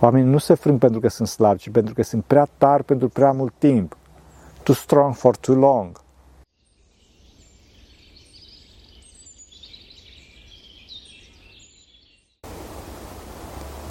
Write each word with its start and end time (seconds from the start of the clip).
Oamenii 0.00 0.30
nu 0.30 0.38
se 0.38 0.54
frâng 0.54 0.78
pentru 0.78 1.00
că 1.00 1.08
sunt 1.08 1.28
slabi, 1.28 1.58
ci 1.58 1.70
pentru 1.70 1.94
că 1.94 2.02
sunt 2.02 2.24
prea 2.24 2.48
tari 2.58 2.84
pentru 2.84 3.08
prea 3.08 3.32
mult 3.32 3.52
timp. 3.58 3.96
Too 4.62 4.74
strong 4.74 5.14
for 5.14 5.36
too 5.36 5.54
long. 5.54 6.00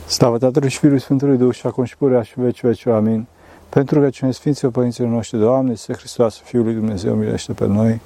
Slavă 0.08 0.38
Tatălui 0.38 0.70
și 0.70 0.78
Fiului 0.78 1.00
Sfântului 1.00 1.38
Duh 1.38 1.54
și 1.56 1.68
acum 1.68 1.84
și 1.84 1.98
purea 1.98 2.22
și 2.22 2.40
veci 2.40 2.62
veci. 2.62 2.86
Amin. 2.86 3.28
Pentru 3.70 4.00
că 4.00 4.10
cine 4.10 4.32
Sfinților 4.32 4.72
Părinților 4.72 5.10
noștri, 5.10 5.40
Doamne, 5.40 5.76
să 5.76 5.94
Hristos, 5.94 6.38
Fiul 6.38 6.64
lui 6.64 6.74
Dumnezeu, 6.74 7.16
milește 7.16 7.54
pe 7.54 7.66
noi. 7.66 8.02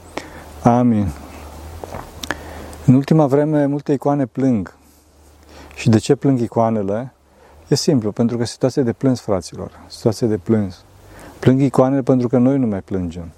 Amin. 0.64 1.08
În 2.86 2.94
ultima 2.94 3.28
vreme, 3.28 3.66
multe 3.66 3.94
icoane 3.94 4.26
plâng. 4.26 4.76
Și 5.76 5.90
de 5.90 5.98
ce 5.98 6.16
plâng 6.16 6.40
icoanele? 6.40 7.14
E 7.74 7.76
simplu, 7.76 8.12
pentru 8.12 8.38
că 8.38 8.46
situația 8.46 8.84
de 8.84 8.94
plâns, 8.94 9.20
fraților, 9.20 9.72
situația 9.88 10.28
de 10.28 10.38
plâns. 10.38 10.84
Plâng 11.40 11.62
icoanele 11.62 12.02
pentru 12.02 12.28
că 12.28 12.38
noi 12.38 12.58
nu 12.58 12.68
mai 12.68 12.82
plângem. 12.82 13.32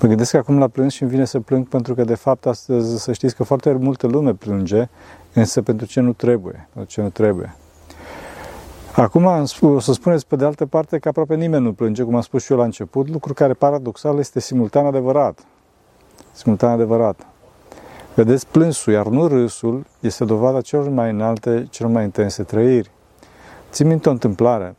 Mă 0.00 0.08
gândesc 0.08 0.30
că 0.30 0.36
acum 0.36 0.58
la 0.58 0.68
plâns 0.68 0.92
și 0.92 1.02
îmi 1.02 1.10
vine 1.10 1.24
să 1.24 1.40
plâng 1.40 1.68
pentru 1.68 1.94
că, 1.94 2.04
de 2.04 2.14
fapt, 2.14 2.46
astăzi 2.46 3.02
să 3.02 3.12
știți 3.12 3.36
că 3.36 3.44
foarte 3.44 3.72
multă 3.72 4.06
lume 4.06 4.32
plânge, 4.34 4.88
însă 5.32 5.62
pentru 5.62 5.86
ce 5.86 6.00
nu 6.00 6.12
trebuie, 6.12 6.68
pentru 6.72 6.92
ce 6.92 7.00
nu 7.00 7.08
trebuie. 7.08 7.56
Acum 8.96 9.24
o 9.60 9.78
să 9.78 9.92
spuneți 9.92 10.26
pe 10.26 10.36
de 10.36 10.44
altă 10.44 10.66
parte 10.66 10.98
că 10.98 11.08
aproape 11.08 11.34
nimeni 11.34 11.64
nu 11.64 11.72
plânge, 11.72 12.02
cum 12.02 12.14
am 12.14 12.20
spus 12.20 12.44
și 12.44 12.52
eu 12.52 12.58
la 12.58 12.64
început, 12.64 13.08
lucru 13.08 13.34
care 13.34 13.52
paradoxal 13.52 14.18
este 14.18 14.40
simultan 14.40 14.86
adevărat. 14.86 15.38
Simultan 16.32 16.70
adevărat. 16.70 17.26
Vedeți, 18.14 18.46
plânsul, 18.46 18.92
iar 18.92 19.06
nu 19.06 19.26
râsul, 19.26 19.84
este 20.00 20.24
dovada 20.24 20.60
celor 20.60 20.88
mai 20.88 21.10
înalte, 21.10 21.66
celor 21.70 21.92
mai 21.92 22.04
intense 22.04 22.42
trăiri. 22.42 22.94
Țin 23.76 23.86
minte 23.86 24.08
o 24.08 24.12
întâmplare. 24.12 24.76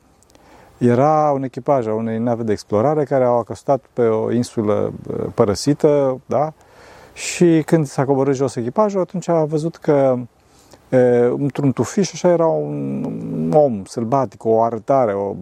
Era 0.77 1.31
un 1.33 1.43
echipaj 1.43 1.87
a 1.87 1.93
unei 1.93 2.17
nave 2.17 2.43
de 2.43 2.51
explorare 2.51 3.03
care 3.03 3.23
au 3.23 3.37
acostat 3.37 3.85
pe 3.93 4.01
o 4.01 4.31
insulă 4.31 4.93
părăsită, 5.33 6.21
da? 6.25 6.53
Și 7.13 7.63
când 7.65 7.85
s-a 7.85 8.05
coborât 8.05 8.35
jos 8.35 8.55
echipajul, 8.55 9.01
atunci 9.01 9.27
a 9.27 9.43
văzut 9.43 9.75
că 9.75 10.17
într-un 11.37 11.71
tufiș 11.71 12.13
așa 12.13 12.27
era 12.29 12.45
un 12.45 13.51
om 13.55 13.83
sălbatic, 13.85 14.45
o 14.45 14.61
arătare 14.61 15.13
o, 15.13 15.35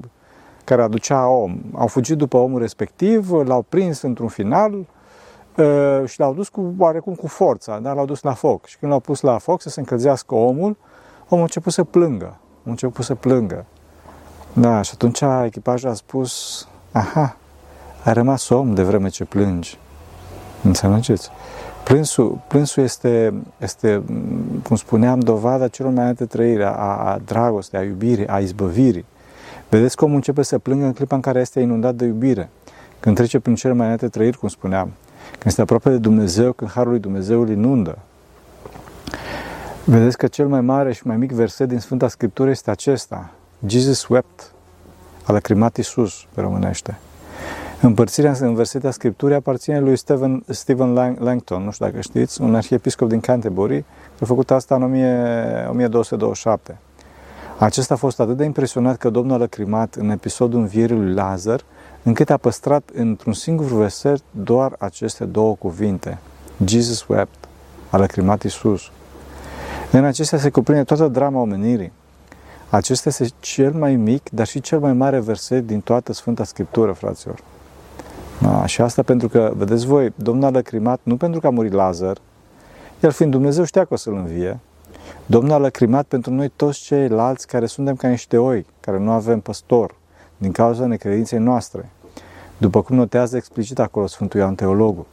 care 0.64 0.82
aducea 0.82 1.28
om. 1.28 1.58
Au 1.74 1.88
fugit 1.88 2.18
după 2.18 2.38
omul 2.38 2.60
respectiv, 2.60 3.32
l-au 3.32 3.66
prins 3.70 4.02
într-un 4.02 4.28
final 4.28 4.86
și 6.06 6.20
l-au 6.20 6.34
dus 6.34 6.50
cu 6.50 6.74
oarecum 6.78 7.14
cu 7.14 7.28
forța, 7.28 7.80
dar 7.80 7.96
l-au 7.96 8.06
dus 8.06 8.22
la 8.22 8.34
foc. 8.34 8.66
Și 8.66 8.78
când 8.78 8.92
l-au 8.92 9.00
pus 9.00 9.22
la 9.22 9.38
foc 9.38 9.62
să 9.62 9.70
se 9.70 9.80
încălzească 9.80 10.36
omul, 10.36 10.78
omul 11.28 11.40
a 11.40 11.42
început 11.42 11.74
să 11.74 11.84
plângă. 11.84 12.40
A 12.66 12.70
început 12.70 13.06
să 13.06 13.16
plângă. 13.16 13.66
Da, 14.54 14.82
și 14.82 14.92
atunci 14.94 15.22
echipajul 15.46 15.90
a 15.90 15.94
spus, 15.94 16.68
aha, 16.92 17.38
ai 18.04 18.14
rămas 18.14 18.50
om 18.50 18.74
de 18.74 18.84
vreme 18.84 19.10
ce 19.10 19.26
plângi. 19.26 19.78
Înțelegeți? 20.64 21.30
Plânsul, 21.84 22.40
plânsul 22.48 22.84
este, 22.84 23.34
este, 23.58 24.04
cum 24.64 24.76
spuneam, 24.76 25.20
dovada 25.20 25.68
celor 25.68 25.92
mai 25.92 26.02
înalte 26.02 26.26
trăiri, 26.26 26.64
a, 26.64 26.70
a 26.70 27.20
dragostei, 27.26 27.80
a 27.80 27.84
iubirii, 27.84 28.28
a 28.28 28.40
izbăvirii. 28.40 29.06
Vedeți 29.70 29.96
cum 29.96 30.16
începe 30.16 30.42
să 30.42 30.58
plângă 30.58 30.86
în 30.86 30.94
clipa 30.94 31.16
în 31.16 31.22
care 31.22 31.40
este 31.40 31.60
inundat 31.60 31.96
de 31.96 32.06
iubire. 32.06 32.50
Când 33.00 33.16
trece 33.16 33.40
prin 33.40 33.56
cele 33.56 33.74
mai 33.74 33.86
înalte 33.86 34.08
trăiri, 34.08 34.38
cum 34.38 34.50
spuneam. 34.50 34.92
Când 35.32 35.46
este 35.46 35.62
aproape 35.62 35.90
de 35.90 35.98
Dumnezeu, 35.98 36.52
când 36.52 36.72
Harul 36.72 36.92
lui 36.92 37.00
Dumnezeu 37.00 37.42
îl 37.42 37.50
inundă. 37.50 37.98
Vedeți 39.88 40.18
că 40.18 40.28
cel 40.28 40.48
mai 40.48 40.62
mare 40.62 40.94
și 40.94 41.08
mai 41.08 41.18
mic 41.18 41.32
verset 41.32 41.68
din 41.68 41.80
Sfânta 41.80 42.08
Scriptură 42.08 42.50
este 42.50 42.72
acesta. 42.72 43.32
Jesus 43.66 44.08
wept. 44.08 44.52
A 45.24 45.32
lacrimat 45.32 45.78
Iisus, 45.78 46.26
pe 46.34 46.42
românește. 46.42 46.98
Împărțirea 47.82 48.36
în 48.40 48.56
versiunea 48.56 48.92
Scripturii 48.92 49.36
aparține 49.36 49.80
lui 49.80 49.96
Stephen, 49.96 50.44
Stephen 50.48 50.94
Langton, 51.20 51.64
nu 51.64 51.72
știu 51.72 51.86
dacă 51.86 52.02
știți, 52.02 52.42
un 52.42 52.56
arhiepiscop 52.56 53.10
din 53.10 53.20
Canterbury, 53.20 53.82
care 53.84 54.22
a 54.22 54.26
făcut 54.26 54.52
asta 54.52 54.76
în 54.76 54.84
1227. 54.84 56.78
Acesta 57.58 57.94
a 57.94 57.98
fost 57.98 58.20
atât 58.20 58.38
de 58.38 58.44
impresionat 58.44 58.98
că 58.98 59.10
Domnul 59.10 59.36
a 59.36 59.38
lăcrimat 59.38 59.96
în 59.96 60.10
episodul 60.10 60.60
învierii 60.60 60.98
lui 60.98 61.14
Lazar, 61.14 61.62
încât 62.04 62.30
a 62.30 62.38
păstrat 62.38 62.90
într-un 62.94 63.34
singur 63.34 63.66
verset 63.66 64.22
doar 64.32 64.76
aceste 64.80 65.26
două 65.26 65.56
cuvinte. 65.56 66.18
Jesus 66.66 67.08
wept. 67.08 67.48
A 67.90 67.98
lăcrimat 67.98 68.44
Iisus. 68.44 68.90
În 69.98 70.04
acestea 70.04 70.38
se 70.38 70.50
cuprinde 70.50 70.84
toată 70.84 71.08
drama 71.08 71.42
omenirii. 71.42 71.92
Acesta 72.70 73.10
este 73.10 73.28
cel 73.40 73.74
mai 73.74 73.96
mic, 73.96 74.30
dar 74.30 74.48
și 74.48 74.62
cel 74.62 74.80
mai 74.80 74.94
mare 74.94 75.20
verset 75.20 75.68
din 75.68 75.82
toată 75.82 76.14
Sfânta 76.14 76.44
Scriptură, 76.44 76.92
fraților. 76.92 77.40
Da, 78.42 78.66
și 78.66 78.82
asta 78.82 79.04
pentru 79.04 79.28
că, 79.28 79.54
vedeți 79.56 79.86
voi, 79.86 80.14
Domnul 80.16 80.44
a 80.44 80.50
lăcrimat 80.50 81.00
nu 81.04 81.18
pentru 81.18 81.40
că 81.40 81.48
a 81.48 81.50
murit 81.50 81.72
Lazar, 81.72 82.18
el 83.00 83.12
fiind 83.12 83.32
Dumnezeu 83.32 83.64
știa 83.64 83.86
că 83.86 83.94
o 83.94 83.98
să-l 83.98 84.14
învie, 84.14 84.60
Domnul 85.26 85.52
a 85.54 85.58
lăcrimat 85.58 86.06
pentru 86.06 86.34
noi 86.34 86.52
toți 86.56 86.80
ceilalți 86.80 87.48
care 87.48 87.66
suntem 87.66 87.96
ca 87.96 88.08
niște 88.08 88.38
oi, 88.38 88.66
care 88.80 89.00
nu 89.00 89.12
avem 89.12 89.40
păstor, 89.40 89.96
din 90.38 90.52
cauza 90.52 90.86
necredinței 90.86 91.40
noastre, 91.40 91.90
după 92.58 92.82
cum 92.82 92.96
notează 92.96 93.38
explicit 93.38 93.80
acolo 93.80 94.08
Sfântul 94.08 94.40
Ioan 94.40 94.56
Teologul. 94.56 95.06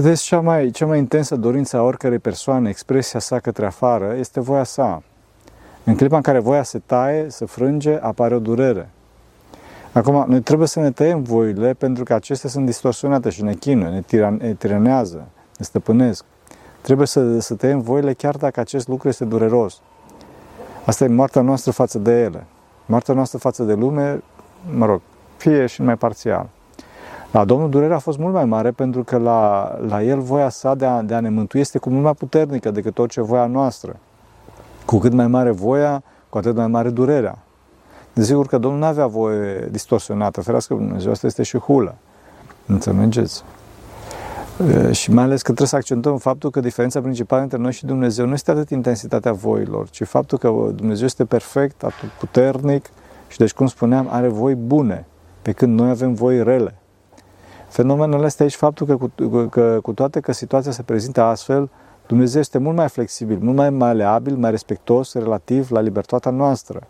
Vedeți, 0.00 0.24
cea 0.24 0.40
mai, 0.40 0.70
cea 0.70 0.86
mai 0.86 0.98
intensă 0.98 1.36
dorință 1.36 1.76
a 1.76 1.82
oricărei 1.82 2.18
persoane, 2.18 2.68
expresia 2.68 3.20
sa 3.20 3.38
către 3.38 3.66
afară, 3.66 4.14
este 4.18 4.40
voia 4.40 4.64
sa. 4.64 5.02
În 5.84 5.96
clipa 5.96 6.16
în 6.16 6.22
care 6.22 6.38
voia 6.38 6.62
se 6.62 6.78
taie, 6.86 7.26
se 7.28 7.44
frânge, 7.44 7.98
apare 8.00 8.34
o 8.34 8.38
durere. 8.38 8.90
Acum, 9.92 10.24
noi 10.28 10.40
trebuie 10.40 10.68
să 10.68 10.80
ne 10.80 10.90
tăiem 10.90 11.22
voile 11.22 11.74
pentru 11.74 12.04
că 12.04 12.14
acestea 12.14 12.50
sunt 12.50 12.66
distorsionate 12.66 13.30
și 13.30 13.42
ne 13.42 13.54
chinuie, 13.54 13.88
ne, 13.88 14.00
tiran, 14.00 14.34
ne 14.34 14.54
tiranează, 14.54 15.28
ne 15.58 15.64
stăpânesc. 15.64 16.24
Trebuie 16.80 17.06
să, 17.06 17.38
să 17.38 17.54
tăiem 17.54 17.80
voile 17.80 18.12
chiar 18.12 18.36
dacă 18.36 18.60
acest 18.60 18.88
lucru 18.88 19.08
este 19.08 19.24
dureros. 19.24 19.80
Asta 20.84 21.04
e 21.04 21.08
moartea 21.08 21.42
noastră 21.42 21.70
față 21.70 21.98
de 21.98 22.22
ele. 22.22 22.46
Moartea 22.86 23.14
noastră 23.14 23.38
față 23.38 23.62
de 23.62 23.74
lume, 23.74 24.22
mă 24.76 24.86
rog, 24.86 25.00
fie 25.36 25.66
și 25.66 25.82
mai 25.82 25.96
parțial. 25.96 26.48
La 27.30 27.44
Domnul 27.44 27.70
durerea 27.70 27.96
a 27.96 27.98
fost 27.98 28.18
mult 28.18 28.34
mai 28.34 28.44
mare 28.44 28.70
pentru 28.70 29.04
că 29.04 29.18
la, 29.18 29.72
la 29.86 30.02
El 30.02 30.20
voia 30.20 30.48
sa 30.48 30.74
de 30.74 30.86
a, 30.86 31.02
de 31.02 31.14
a 31.14 31.20
ne 31.20 31.28
mântui 31.28 31.60
este 31.60 31.78
cu 31.78 31.90
mult 31.90 32.02
mai 32.02 32.14
puternică 32.14 32.70
decât 32.70 32.98
orice 32.98 33.20
voia 33.20 33.46
noastră. 33.46 33.96
Cu 34.84 34.98
cât 34.98 35.12
mai 35.12 35.26
mare 35.26 35.50
voia, 35.50 36.02
cu 36.28 36.38
atât 36.38 36.56
mai 36.56 36.66
mare 36.66 36.90
durerea. 36.90 37.38
Desigur 38.12 38.46
că 38.46 38.58
Domnul 38.58 38.80
nu 38.80 38.86
avea 38.86 39.06
voie 39.06 39.68
distorsionată, 39.70 40.40
ferească 40.40 40.74
Dumnezeu, 40.74 41.10
asta 41.10 41.26
este 41.26 41.42
și 41.42 41.58
hulă. 41.58 41.94
Înțelegeți? 42.66 43.42
Și 44.90 45.12
mai 45.12 45.24
ales 45.24 45.38
că 45.38 45.46
trebuie 45.46 45.66
să 45.66 45.76
accentuăm 45.76 46.16
faptul 46.16 46.50
că 46.50 46.60
diferența 46.60 47.00
principală 47.00 47.42
între 47.42 47.58
noi 47.58 47.72
și 47.72 47.86
Dumnezeu 47.86 48.26
nu 48.26 48.32
este 48.32 48.50
atât 48.50 48.70
intensitatea 48.70 49.32
voilor, 49.32 49.88
ci 49.88 50.02
faptul 50.02 50.38
că 50.38 50.48
Dumnezeu 50.74 51.06
este 51.06 51.24
perfect, 51.24 51.82
atât 51.82 52.08
puternic 52.18 52.90
și 53.28 53.38
deci, 53.38 53.52
cum 53.52 53.66
spuneam, 53.66 54.08
are 54.10 54.28
voi 54.28 54.54
bune, 54.54 55.06
pe 55.42 55.52
când 55.52 55.78
noi 55.78 55.90
avem 55.90 56.14
voi 56.14 56.42
rele. 56.42 56.77
Fenomenul 57.68 58.24
este 58.24 58.42
aici 58.42 58.54
faptul 58.54 58.86
că 58.86 58.96
cu, 58.96 59.10
că 59.50 59.78
cu 59.82 59.92
toate 59.92 60.20
că 60.20 60.32
situația 60.32 60.70
se 60.70 60.82
prezintă 60.82 61.22
astfel, 61.22 61.70
Dumnezeu 62.06 62.40
este 62.40 62.58
mult 62.58 62.76
mai 62.76 62.88
flexibil, 62.88 63.38
mult 63.40 63.56
mai 63.56 63.70
maleabil, 63.70 64.36
mai 64.36 64.50
respectos 64.50 65.12
relativ 65.12 65.70
la 65.70 65.80
libertatea 65.80 66.30
noastră 66.30 66.80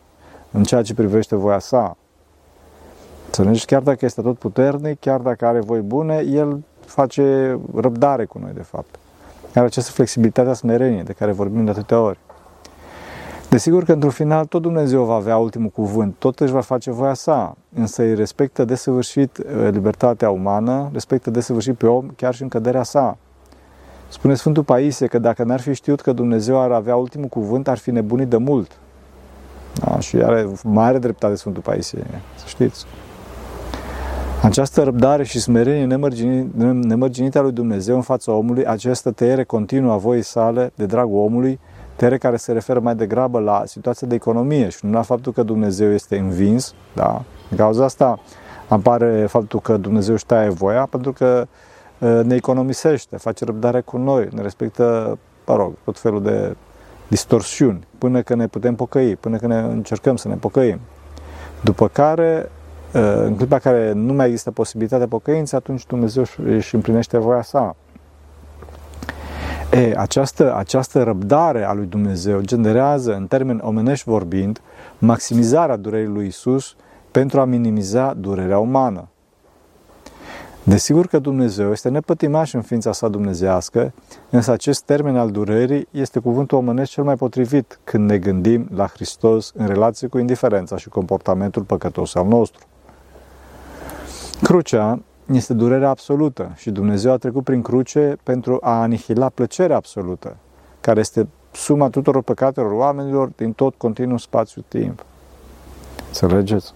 în 0.50 0.62
ceea 0.62 0.82
ce 0.82 0.94
privește 0.94 1.36
voia 1.36 1.58
sa. 1.58 1.96
Înțelegi? 3.26 3.64
Chiar 3.64 3.82
dacă 3.82 4.04
este 4.04 4.22
tot 4.22 4.38
puternic, 4.38 5.00
chiar 5.00 5.20
dacă 5.20 5.46
are 5.46 5.60
voi 5.60 5.80
bune, 5.80 6.24
el 6.28 6.64
face 6.86 7.58
răbdare 7.74 8.24
cu 8.24 8.38
noi, 8.38 8.52
de 8.54 8.62
fapt. 8.62 8.98
Are 9.54 9.66
această 9.66 9.90
flexibilitate 9.90 10.48
a 10.48 10.52
smerenie 10.52 11.02
de 11.02 11.12
care 11.12 11.32
vorbim 11.32 11.64
de 11.64 11.70
atâtea 11.70 12.00
ori. 12.00 12.18
Desigur 13.50 13.84
că 13.84 13.92
într-un 13.92 14.10
final 14.10 14.44
tot 14.44 14.62
Dumnezeu 14.62 15.04
va 15.04 15.14
avea 15.14 15.37
ultimul 15.37 15.69
cuvânt, 15.69 16.14
tot 16.19 16.40
își 16.40 16.52
va 16.52 16.61
face 16.61 16.90
voia 16.90 17.14
sa, 17.14 17.56
însă 17.75 18.02
îi 18.02 18.14
respectă 18.14 18.64
desăvârșit 18.64 19.38
uh, 19.38 19.69
libertatea 19.70 20.31
umană, 20.31 20.88
respectă 20.93 21.31
desăvârșit 21.31 21.76
pe 21.76 21.87
om 21.87 22.08
chiar 22.17 22.34
și 22.34 22.43
în 22.43 22.49
căderea 22.49 22.82
sa. 22.82 23.17
Spune 24.08 24.34
Sfântul 24.34 24.62
Paisie 24.62 25.06
că 25.06 25.19
dacă 25.19 25.43
n-ar 25.44 25.61
fi 25.61 25.75
știut 25.75 26.00
că 26.00 26.12
Dumnezeu 26.12 26.61
ar 26.61 26.70
avea 26.70 26.96
ultimul 26.96 27.28
cuvânt, 27.28 27.69
ar 27.69 27.78
fi 27.78 27.90
nebunit 27.90 28.28
de 28.28 28.37
mult. 28.37 28.70
Da? 29.75 29.99
Și 29.99 30.17
are 30.17 30.49
mare 30.64 30.99
dreptate 30.99 31.34
Sfântul 31.34 31.62
Paisie, 31.62 32.06
să 32.37 32.44
știți. 32.46 32.84
Această 34.43 34.82
răbdare 34.82 35.25
și 35.25 35.40
smerenie 35.40 35.84
nemărginită 36.82 37.38
a 37.38 37.43
lui 37.43 37.52
Dumnezeu 37.52 37.94
în 37.94 38.02
fața 38.02 38.32
omului, 38.32 38.67
această 38.67 39.11
tăiere 39.11 39.44
continuă 39.44 39.93
a 39.93 39.96
voii 39.96 40.22
sale 40.22 40.72
de 40.75 40.87
dragul 40.87 41.19
omului, 41.19 41.58
tăiere 41.98 42.18
care 42.18 42.36
se 42.36 42.52
referă 42.52 42.80
mai 42.80 42.94
degrabă 42.94 43.38
la 43.38 43.62
situația 43.66 44.06
de 44.06 44.14
economie 44.14 44.68
și 44.68 44.86
nu 44.86 44.92
la 44.92 45.02
faptul 45.02 45.32
că 45.32 45.42
Dumnezeu 45.42 45.92
este 45.92 46.18
învins, 46.18 46.74
da? 46.94 47.22
În 47.50 47.56
cauza 47.56 47.84
asta 47.84 48.18
apare 48.68 49.26
faptul 49.26 49.60
că 49.60 49.76
Dumnezeu 49.76 50.14
își 50.14 50.26
taie 50.26 50.48
voia, 50.48 50.86
pentru 50.90 51.12
că 51.12 51.46
ne 51.98 52.34
economisește, 52.34 53.16
face 53.16 53.44
răbdare 53.44 53.80
cu 53.80 53.96
noi, 53.96 54.28
ne 54.32 54.42
respectă, 54.42 55.18
mă 55.46 55.56
rog, 55.56 55.72
tot 55.84 55.98
felul 55.98 56.22
de 56.22 56.56
distorsiuni, 57.08 57.86
până 57.98 58.22
când 58.22 58.40
ne 58.40 58.46
putem 58.46 58.74
pocăi, 58.74 59.16
până 59.16 59.36
când 59.36 59.52
ne 59.52 59.58
încercăm 59.58 60.16
să 60.16 60.28
ne 60.28 60.34
pocăim. 60.34 60.80
După 61.64 61.88
care, 61.88 62.50
ă, 62.94 63.24
în 63.24 63.36
clipa 63.36 63.58
care 63.58 63.92
nu 63.92 64.12
mai 64.12 64.26
există 64.26 64.50
posibilitatea 64.50 65.06
pocăinței, 65.06 65.58
atunci 65.58 65.86
Dumnezeu 65.86 66.24
își 66.44 66.74
împlinește 66.74 67.18
voia 67.18 67.42
sa. 67.42 67.76
E, 69.73 69.94
această, 69.97 70.55
această 70.56 71.03
răbdare 71.03 71.65
a 71.65 71.73
lui 71.73 71.87
Dumnezeu 71.87 72.41
generează, 72.41 73.15
în 73.15 73.26
termeni 73.26 73.61
omenești 73.62 74.09
vorbind, 74.09 74.61
maximizarea 74.99 75.76
durerii 75.76 76.06
lui 76.06 76.26
Isus 76.26 76.76
pentru 77.11 77.41
a 77.41 77.44
minimiza 77.44 78.15
durerea 78.15 78.59
umană. 78.59 79.09
Desigur 80.62 81.06
că 81.06 81.19
Dumnezeu 81.19 81.70
este 81.70 81.88
nepătimaș 81.88 82.53
în 82.53 82.62
ființa 82.62 82.93
sa 82.93 83.09
dumnezească, 83.09 83.93
însă 84.31 84.53
acest 84.53 84.82
termen 84.82 85.17
al 85.17 85.31
durerii 85.31 85.88
este 85.91 86.19
cuvântul 86.19 86.59
omenesc 86.59 86.91
cel 86.91 87.05
mai 87.05 87.17
potrivit 87.17 87.79
când 87.85 88.11
ne 88.11 88.19
gândim 88.19 88.69
la 88.75 88.87
Hristos 88.87 89.53
în 89.56 89.67
relație 89.67 90.09
cu 90.09 90.19
indiferența 90.19 90.76
și 90.76 90.88
comportamentul 90.88 91.62
păcătos 91.62 92.15
al 92.15 92.26
nostru. 92.26 92.67
Crucea 94.43 95.00
este 95.36 95.54
durerea 95.54 95.88
absolută 95.88 96.52
și 96.56 96.70
Dumnezeu 96.70 97.12
a 97.12 97.16
trecut 97.16 97.44
prin 97.44 97.62
cruce 97.62 98.16
pentru 98.22 98.58
a 98.60 98.80
anihila 98.80 99.28
plăcerea 99.28 99.76
absolută, 99.76 100.36
care 100.80 101.00
este 101.00 101.28
suma 101.52 101.88
tuturor 101.88 102.22
păcatelor 102.22 102.72
oamenilor 102.72 103.30
din 103.36 103.52
tot 103.52 103.75
continuul 103.75 104.19
spațiu-timp. 104.19 105.04
Înțelegeți? 106.06 106.75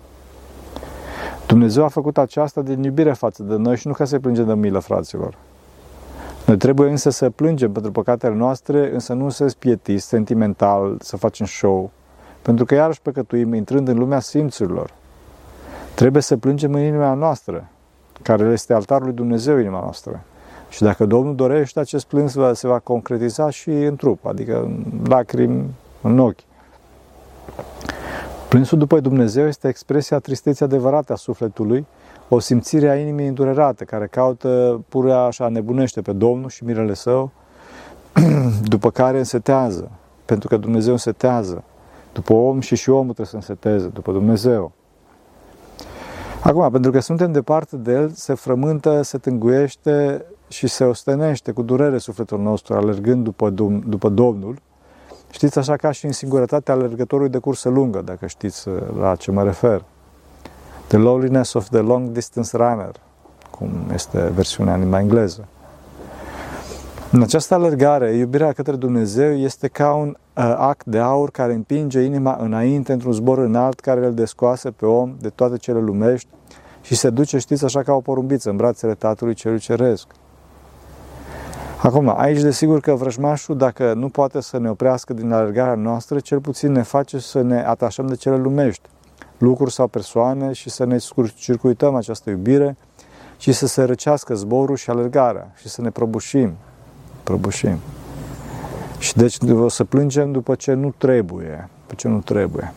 Dumnezeu 1.46 1.84
a 1.84 1.88
făcut 1.88 2.19
aceasta 2.19 2.62
din 2.62 2.82
iubire 2.82 3.12
față 3.12 3.43
de 3.43 3.56
noi 3.56 3.76
și 3.76 3.87
nu 3.87 3.93
ca 3.93 4.04
să-i 4.04 4.19
plângem 4.19 4.46
de 4.46 4.55
milă, 4.55 4.78
fraților. 4.78 5.34
Noi 6.46 6.56
trebuie 6.56 6.90
însă 6.90 7.10
să 7.10 7.31
plângem 7.31 7.72
pentru 7.72 7.93
păcatele 7.93 8.34
noastre, 8.34 8.93
însă 8.93 9.12
nu 9.12 9.28
să 9.28 9.46
spietist, 9.46 10.06
sentimental, 10.06 10.96
să 11.00 11.16
facem 11.16 11.46
show, 11.46 11.90
pentru 12.43 12.64
că 12.64 12.75
iarăși 12.75 13.02
păcătuim 13.02 13.55
intrând 13.55 13.88
în 13.88 13.98
lumea 13.98 14.20
simțurilor. 14.20 14.90
Trebuie 15.94 16.22
să 16.22 16.37
plângem 16.37 16.75
în 16.75 16.81
inima 16.81 17.14
noastră, 17.14 17.69
care 18.22 18.44
este 18.44 18.72
altarul 18.72 19.06
lui 19.06 19.14
Dumnezeu 19.14 19.58
inima 19.58 19.80
noastră. 19.80 20.24
Și 20.69 20.82
dacă 20.82 21.06
Domnul 21.06 21.34
dorește, 21.34 21.80
acest 21.80 22.06
plâns 22.06 22.36
se 22.52 22.66
va 22.66 22.78
concretiza 22.78 23.50
și 23.50 23.70
în 23.70 23.96
trup, 23.96 24.26
adică 24.26 24.60
în 24.62 24.84
lacrimi 25.08 25.64
în 26.00 26.19
ochi. 26.19 26.40
Plânsul 28.48 28.78
după 28.78 29.00
Dumnezeu 29.00 29.46
este 29.46 29.69
expresia 29.69 30.19
tristeții 30.19 30.64
adevărate 30.64 31.12
a 31.12 31.16
sufletului, 31.16 31.86
o 32.28 32.38
simțire 32.38 32.88
a 32.88 32.96
inimii 32.96 33.26
îndurerate, 33.26 33.84
care 33.84 34.06
caută 34.06 34.80
purea 34.88 35.19
așa 35.19 35.48
nebunește 35.48 36.02
pe 36.02 36.12
Domnul 36.12 36.48
și 36.48 36.64
mirele 36.64 36.94
său, 36.94 37.30
după 38.74 38.90
care 38.90 39.19
însetează, 39.19 39.90
pentru 40.24 40.48
că 40.48 40.56
Dumnezeu 40.56 40.92
însetează. 40.92 41.64
După 42.12 42.32
om 42.32 42.60
și 42.60 42.76
și 42.76 42.90
omul 42.90 43.14
trebuie 43.14 43.26
să 43.26 43.36
înseteze, 43.36 43.86
după 43.86 44.12
Dumnezeu. 44.12 44.72
Acum, 46.44 46.71
pentru 46.71 46.91
că 46.91 47.00
suntem 47.00 47.33
departe 47.33 47.77
de 47.77 47.93
El, 47.93 48.11
se 48.11 48.35
frământă, 48.35 49.03
se 49.03 49.19
tânguiește 49.19 50.25
și 50.49 50.67
se 50.67 50.85
ostenește 50.85 51.53
cu 51.53 51.62
durere 51.62 51.99
sufletul 51.99 52.41
nostru, 52.41 52.75
alergând 52.75 53.25
după, 53.25 53.50
după 53.87 54.09
Domnul, 54.09 54.56
Știți, 55.33 55.59
așa 55.59 55.77
ca 55.77 55.91
și 55.91 56.06
în 56.06 56.12
singurătatea 56.12 56.75
alergătorului 56.75 57.31
de 57.31 57.39
cursă 57.39 57.69
lungă, 57.69 58.00
dacă 58.00 58.27
știți 58.27 58.69
uh, 58.69 58.75
la 58.99 59.17
ce 59.17 59.31
mă 59.31 59.43
refer. 59.43 59.85
The 60.87 60.97
lowliness 60.97 61.53
of 61.53 61.69
the 61.69 61.81
long 61.81 62.09
distance 62.09 62.56
runner, 62.56 62.93
cum 63.50 63.71
este 63.94 64.31
versiunea 64.35 64.75
în 64.75 64.81
limba 64.81 65.00
engleză. 65.00 65.49
În 67.11 67.23
această 67.23 67.55
alergare, 67.55 68.12
iubirea 68.12 68.53
către 68.53 68.77
Dumnezeu 68.77 69.33
este 69.33 69.69
ca 69.69 69.93
un 69.93 70.09
uh, 70.09 70.15
act 70.34 70.87
de 70.87 70.99
aur 70.99 71.31
care 71.31 71.52
împinge 71.52 72.00
inima 72.00 72.37
înainte 72.40 72.93
într-un 72.93 73.12
zbor 73.12 73.38
înalt 73.38 73.81
care 73.81 74.06
îl 74.06 74.14
descoase 74.14 74.70
pe 74.70 74.87
om 74.87 75.14
de 75.20 75.29
toate 75.29 75.56
cele 75.56 75.81
lumești 75.81 76.29
și 76.82 76.94
se 76.94 77.11
duce, 77.11 77.38
știți, 77.38 77.64
așa 77.64 77.82
ca 77.82 77.93
o 77.93 78.00
porumbiță 78.00 78.50
în 78.50 78.56
brațele 78.56 78.94
Tatălui 78.94 79.34
Celui 79.34 79.58
Ceresc. 79.58 80.06
Acum, 81.82 82.12
aici 82.17 82.40
desigur 82.40 82.81
că 82.81 82.94
vrăjmașul, 82.94 83.56
dacă 83.56 83.93
nu 83.94 84.08
poate 84.08 84.40
să 84.40 84.58
ne 84.58 84.70
oprească 84.70 85.12
din 85.12 85.32
alergarea 85.32 85.75
noastră, 85.75 86.19
cel 86.19 86.40
puțin 86.40 86.73
ne 86.73 86.82
face 86.82 87.19
să 87.19 87.40
ne 87.40 87.64
atașăm 87.64 88.06
de 88.06 88.14
cele 88.14 88.37
lumești, 88.37 88.88
lucruri 89.38 89.73
sau 89.73 89.87
persoane 89.87 90.52
și 90.52 90.70
să 90.70 90.84
ne 90.84 90.96
circuităm 91.34 91.94
această 91.94 92.31
iubire 92.31 92.76
și 93.38 93.52
să 93.52 93.67
se 93.67 93.82
răcească 93.82 94.34
zborul 94.34 94.76
și 94.76 94.90
alergarea 94.90 95.52
și 95.55 95.69
să 95.69 95.82
ne 95.82 95.90
prăbușim. 95.90 96.52
Prăbușim. 97.23 97.79
Și 99.02 99.16
deci 99.16 99.37
o 99.50 99.69
să 99.69 99.84
plângem 99.84 100.32
după 100.32 100.54
ce 100.54 100.72
nu 100.72 100.94
trebuie, 100.99 101.69
după 101.81 101.94
ce 101.96 102.08
nu 102.08 102.19
trebuie. 102.19 102.72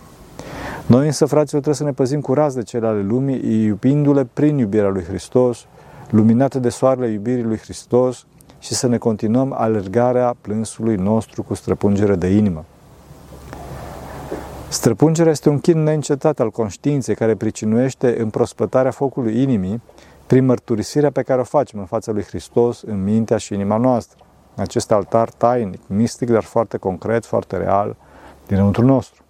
Noi 0.86 1.06
însă, 1.06 1.26
fraților, 1.26 1.62
trebuie 1.62 1.76
să 1.76 1.84
ne 1.84 1.92
păzim 1.92 2.22
curați 2.22 2.56
de 2.56 2.64
cele 2.64 2.88
ale 2.88 3.02
lumii, 3.02 3.64
iubindu-le 3.66 4.28
prin 4.34 4.58
iubirea 4.58 4.90
lui 4.90 5.04
Hristos, 5.04 5.66
luminate 6.10 6.60
de 6.60 6.70
soarele 6.70 7.08
iubirii 7.08 7.44
lui 7.44 7.58
Hristos, 7.58 8.26
și 8.60 8.74
să 8.74 8.88
ne 8.88 8.98
continuăm 8.98 9.54
alergarea 9.58 10.36
plânsului 10.42 10.96
nostru 10.96 11.44
cu 11.44 11.54
străpungere 11.54 12.16
de 12.16 12.28
inimă. 12.28 12.66
Străpungerea 14.68 15.32
este 15.32 15.50
un 15.50 15.60
chin 15.60 15.84
neîncetat 15.84 16.40
al 16.40 16.52
conștiinței 16.52 17.16
care 17.16 17.36
pricinuiește 17.36 18.22
împrospătarea 18.22 18.92
focului 18.92 19.42
inimii 19.42 19.82
prin 20.28 20.46
mărturisirea 20.46 21.12
pe 21.12 21.22
care 21.22 21.42
o 21.42 21.44
facem 21.44 21.80
în 21.80 21.86
fața 21.86 22.12
lui 22.12 22.24
Hristos 22.24 22.82
în 22.82 23.04
mintea 23.04 23.38
și 23.38 23.54
inima 23.54 23.78
noastră. 23.78 24.25
Acest 24.56 24.92
altar 24.92 25.30
tainic, 25.30 25.82
mistic, 25.88 26.30
dar 26.30 26.44
foarte 26.44 26.78
concret, 26.78 27.26
foarte 27.26 27.58
real, 27.58 27.96
dinăuntru 28.48 28.86
nostru. 28.86 29.24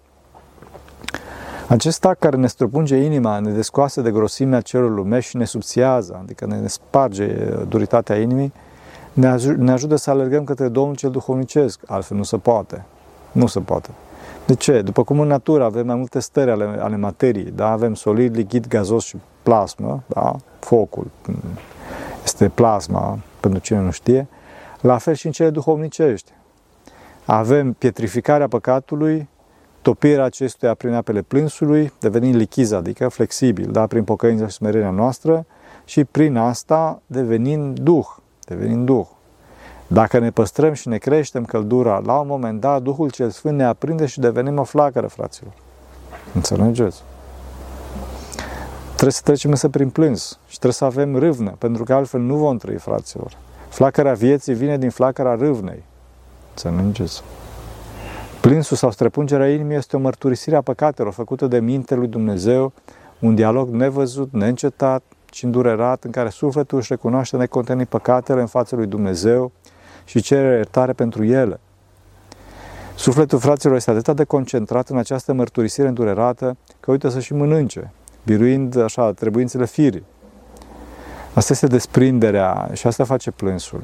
Acest 1.68 2.04
act 2.04 2.20
care 2.20 2.36
ne 2.36 2.46
străpunge 2.46 2.96
inima, 2.96 3.38
ne 3.38 3.50
descoase 3.50 4.02
de 4.02 4.10
grosimea 4.10 4.60
celor 4.60 4.90
lumești 4.90 5.30
și 5.30 5.36
ne 5.36 5.44
subțiază, 5.44 6.18
adică 6.22 6.46
ne 6.46 6.66
sparge 6.66 7.26
duritatea 7.68 8.16
inimii, 8.16 8.52
ne, 9.12 9.34
aj- 9.34 9.56
ne 9.56 9.72
ajută 9.72 9.96
să 9.96 10.10
alergăm 10.10 10.44
către 10.44 10.68
Domnul 10.68 10.94
cel 10.96 11.10
duhovnicesc, 11.10 11.80
altfel 11.86 12.16
nu 12.16 12.22
se 12.22 12.36
poate. 12.36 12.84
Nu 13.32 13.46
se 13.46 13.60
poate. 13.60 13.90
De 14.46 14.54
ce? 14.54 14.82
După 14.82 15.04
cum 15.04 15.20
în 15.20 15.26
natură 15.26 15.64
avem 15.64 15.86
mai 15.86 15.94
multe 15.96 16.18
stări 16.20 16.50
ale, 16.50 16.78
ale 16.80 16.96
materiei, 16.96 17.52
da? 17.54 17.70
avem 17.70 17.94
solid, 17.94 18.36
lichid, 18.36 18.68
gazos 18.68 19.04
și 19.04 19.16
plasmă, 19.42 20.02
da? 20.06 20.36
focul 20.58 21.10
este 22.24 22.48
plasma, 22.48 23.18
pentru 23.40 23.60
cine 23.60 23.80
nu 23.80 23.90
știe, 23.90 24.28
la 24.80 24.98
fel 24.98 25.14
și 25.14 25.26
în 25.26 25.32
cele 25.32 25.50
duhovnicești. 25.50 26.32
Avem 27.24 27.72
pietrificarea 27.72 28.48
păcatului, 28.48 29.28
topirea 29.82 30.24
acestuia 30.24 30.74
prin 30.74 30.92
apele 30.92 31.22
plânsului, 31.22 31.92
devenind 32.00 32.34
lichiz, 32.34 32.72
adică 32.72 33.08
flexibil, 33.08 33.70
da? 33.70 33.86
prin 33.86 34.04
pocăința 34.04 34.46
și 34.46 34.54
smerenia 34.54 34.90
noastră 34.90 35.46
și 35.84 36.04
prin 36.04 36.36
asta 36.36 37.00
devenind 37.06 37.78
duh, 37.78 38.06
devenind 38.44 38.86
Duh. 38.86 39.06
Dacă 39.86 40.18
ne 40.18 40.30
păstrăm 40.30 40.72
și 40.72 40.88
ne 40.88 40.98
creștem 40.98 41.44
căldura, 41.44 41.98
la 42.04 42.18
un 42.18 42.26
moment 42.26 42.60
dat, 42.60 42.82
Duhul 42.82 43.10
cel 43.10 43.30
Sfânt 43.30 43.56
ne 43.56 43.64
aprinde 43.64 44.06
și 44.06 44.20
devenim 44.20 44.58
o 44.58 44.64
flacără, 44.64 45.06
fraților. 45.06 45.52
Înțelegeți? 46.34 47.02
Trebuie 48.84 49.12
să 49.12 49.20
trecem 49.24 49.50
însă 49.50 49.68
prin 49.68 49.90
plâns 49.90 50.38
și 50.46 50.58
trebuie 50.58 50.72
să 50.72 50.84
avem 50.84 51.16
râvnă, 51.16 51.54
pentru 51.58 51.84
că 51.84 51.94
altfel 51.94 52.20
nu 52.20 52.36
vom 52.36 52.56
trăi, 52.56 52.76
fraților. 52.76 53.36
Flacăra 53.76 54.12
vieții 54.12 54.54
vine 54.54 54.78
din 54.78 54.90
flacăra 54.90 55.34
râvnei. 55.34 55.82
Înțelegeți? 56.50 57.22
Plânsul 58.40 58.76
sau 58.76 58.90
străpungerea 58.90 59.52
inimii 59.52 59.76
este 59.76 59.96
o 59.96 59.98
mărturisire 59.98 60.56
a 60.56 60.60
păcatelor 60.60 61.12
făcută 61.12 61.46
de 61.46 61.60
minte 61.60 61.94
lui 61.94 62.06
Dumnezeu, 62.06 62.72
un 63.18 63.34
dialog 63.34 63.68
nevăzut, 63.68 64.32
neîncetat, 64.32 65.02
și 65.32 65.44
îndurerat, 65.44 66.04
în 66.04 66.10
care 66.10 66.28
sufletul 66.28 66.78
își 66.78 66.86
recunoaște 66.90 67.36
necontenit 67.36 67.88
păcatele 67.88 68.40
în 68.40 68.46
fața 68.46 68.76
lui 68.76 68.86
Dumnezeu 68.86 69.52
și 70.04 70.20
cere 70.20 70.56
iertare 70.56 70.92
pentru 70.92 71.24
ele. 71.24 71.60
Sufletul 72.94 73.38
fraților 73.38 73.76
este 73.76 73.90
atât 73.90 74.16
de 74.16 74.24
concentrat 74.24 74.88
în 74.88 74.96
această 74.98 75.32
mărturisire 75.32 75.88
îndurerată 75.88 76.56
că 76.80 76.90
uită 76.90 77.08
să 77.08 77.20
și 77.20 77.34
mănânce, 77.34 77.92
biruind 78.24 78.76
așa 78.76 79.12
trebuințele 79.12 79.66
firii. 79.66 80.04
Asta 81.36 81.52
este 81.52 81.66
desprinderea 81.66 82.68
și 82.72 82.86
asta 82.86 83.04
face 83.04 83.30
plânsul. 83.30 83.82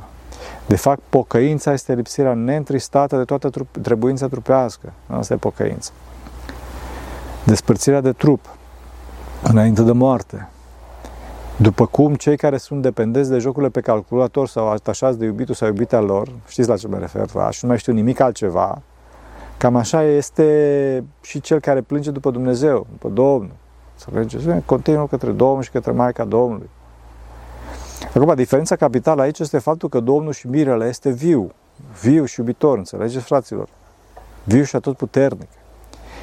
De 0.67 0.77
fapt, 0.77 1.01
pocăința 1.09 1.73
este 1.73 1.95
lipsirea 1.95 2.35
neîntristată 2.35 3.17
de 3.17 3.25
toată 3.25 3.49
trup, 3.51 3.77
trebuința 3.83 4.29
trupească. 4.29 4.93
Asta 5.07 5.35
e 5.35 5.37
pocăința. 5.37 5.91
Despărțirea 7.45 8.01
de 8.01 8.13
trup 8.13 8.57
înainte 9.43 9.83
de 9.83 9.93
moarte. 9.93 10.49
După 11.57 11.87
cum 11.87 12.15
cei 12.15 12.37
care 12.37 12.57
sunt 12.57 12.83
dependenți 12.83 13.31
de 13.31 13.39
jocurile 13.39 13.71
pe 13.71 13.81
calculator 13.81 14.49
sau 14.49 14.69
atașați 14.69 15.19
de 15.19 15.25
iubitul 15.25 15.55
sau 15.55 15.69
iubita 15.69 16.01
lor, 16.01 16.29
știți 16.49 16.69
la 16.69 16.77
ce 16.77 16.89
mă 16.89 16.99
refer, 16.99 17.27
da? 17.35 17.51
și 17.51 17.59
nu 17.63 17.69
mai 17.69 17.79
știu 17.79 17.93
nimic 17.93 18.21
altceva, 18.21 18.83
cam 19.57 19.77
așa 19.77 20.03
este 20.03 21.05
și 21.21 21.41
cel 21.41 21.61
care 21.61 21.81
plânge 21.81 22.11
după 22.11 22.31
Dumnezeu, 22.31 22.87
după 22.91 23.09
Domnul. 23.09 23.53
Să 23.95 24.07
plânge, 24.11 24.63
continuă 24.65 25.07
către 25.07 25.31
Domnul 25.31 25.63
și 25.63 25.71
către 25.71 25.91
Maica 25.93 26.25
Domnului. 26.25 26.69
Acum, 28.15 28.35
diferența 28.35 28.77
capitală 28.77 29.23
aici 29.23 29.39
este 29.39 29.59
faptul 29.59 29.89
că 29.89 30.01
Domnul 30.01 30.33
și 30.33 30.47
mirele 30.47 30.89
este 30.89 31.11
viu, 31.11 31.51
viu 32.03 32.25
și 32.25 32.41
iubitor, 32.41 32.79
înțelegeți, 32.79 33.25
fraților? 33.25 33.69
viu 34.45 34.63
și 34.63 34.77
atot 34.77 34.97
puternic. 34.97 35.49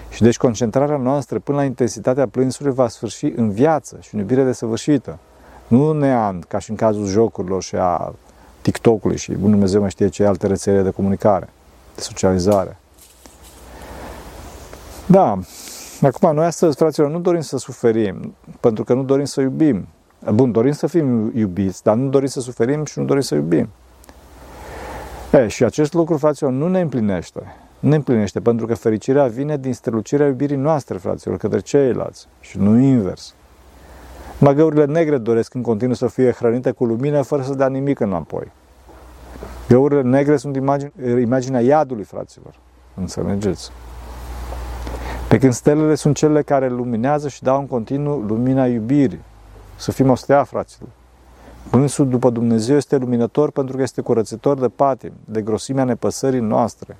Și 0.09 0.21
deci 0.21 0.37
concentrarea 0.37 0.97
noastră 0.97 1.39
până 1.39 1.57
la 1.57 1.63
intensitatea 1.63 2.27
plânsului 2.27 2.73
va 2.73 2.87
sfârși 2.87 3.25
în 3.25 3.51
viață 3.51 3.97
și 4.01 4.13
în 4.13 4.19
iubire 4.19 4.43
desăvârșită. 4.43 5.17
Nu 5.67 5.91
neant, 5.91 6.43
ca 6.43 6.59
și 6.59 6.69
în 6.69 6.75
cazul 6.75 7.05
jocurilor 7.05 7.63
și 7.63 7.75
a 7.75 8.13
TikTok-ului 8.61 9.17
și 9.17 9.31
Bunul 9.31 9.49
Dumnezeu 9.49 9.81
mai 9.81 9.89
știe 9.89 10.07
ce 10.07 10.25
alte 10.25 10.47
rețele 10.47 10.81
de 10.81 10.89
comunicare, 10.89 11.49
de 11.95 12.01
socializare. 12.01 12.77
Da, 15.05 15.39
acum 16.01 16.33
noi 16.33 16.45
astăzi, 16.45 16.75
fraților, 16.75 17.09
nu 17.09 17.19
dorim 17.19 17.41
să 17.41 17.57
suferim, 17.57 18.35
pentru 18.59 18.83
că 18.83 18.93
nu 18.93 19.03
dorim 19.03 19.25
să 19.25 19.41
iubim. 19.41 19.87
Bun, 20.27 20.51
dorim 20.51 20.71
să 20.71 20.87
fim 20.87 21.31
iubiți, 21.35 21.83
dar 21.83 21.95
nu 21.95 22.09
dorim 22.09 22.27
să 22.27 22.39
suferim 22.39 22.85
și 22.85 22.99
nu 22.99 23.05
dorim 23.05 23.21
să 23.21 23.35
iubim. 23.35 23.69
E, 25.31 25.47
și 25.47 25.63
acest 25.63 25.93
lucru, 25.93 26.17
fraților, 26.17 26.51
nu 26.51 26.67
ne 26.67 26.79
împlinește. 26.79 27.41
Nu 27.79 27.89
ne 27.89 27.95
împlinește, 27.95 28.39
pentru 28.39 28.65
că 28.65 28.75
fericirea 28.75 29.25
vine 29.25 29.57
din 29.57 29.73
strălucirea 29.73 30.27
iubirii 30.27 30.55
noastre, 30.55 30.97
fraților, 30.97 31.37
către 31.37 31.59
ceilalți 31.59 32.27
și 32.39 32.57
nu 32.57 32.79
invers. 32.79 33.33
Magăurile 34.39 34.85
negre 34.85 35.17
doresc 35.17 35.53
în 35.53 35.61
continuu 35.61 35.95
să 35.95 36.07
fie 36.07 36.31
hrănite 36.31 36.71
cu 36.71 36.85
lumină 36.85 37.21
fără 37.21 37.41
să 37.41 37.53
dea 37.53 37.67
nimic 37.67 37.99
înapoi. 37.99 38.51
Găurile 39.67 40.01
negre 40.01 40.37
sunt 40.37 40.55
imagine, 40.55 40.91
imaginea 41.21 41.61
iadului, 41.61 42.03
fraților. 42.03 42.55
Înțelegeți? 42.93 43.71
Pe 45.29 45.37
când 45.37 45.53
stelele 45.53 45.95
sunt 45.95 46.15
cele 46.15 46.41
care 46.41 46.69
luminează 46.69 47.27
și 47.27 47.43
dau 47.43 47.59
în 47.59 47.67
continuu 47.67 48.17
lumina 48.17 48.65
iubirii. 48.65 49.19
Să 49.79 49.91
fim 49.91 50.09
ostea, 50.09 50.43
fraților. 50.43 50.89
Plânsul 51.69 52.09
după 52.09 52.29
Dumnezeu 52.29 52.75
este 52.75 52.97
luminător 52.97 53.51
pentru 53.51 53.75
că 53.75 53.81
este 53.81 54.01
curățitor 54.01 54.59
de 54.59 54.67
patim, 54.67 55.11
de 55.25 55.41
grosimea 55.41 55.83
nepăsării 55.83 56.39
noastre. 56.39 56.97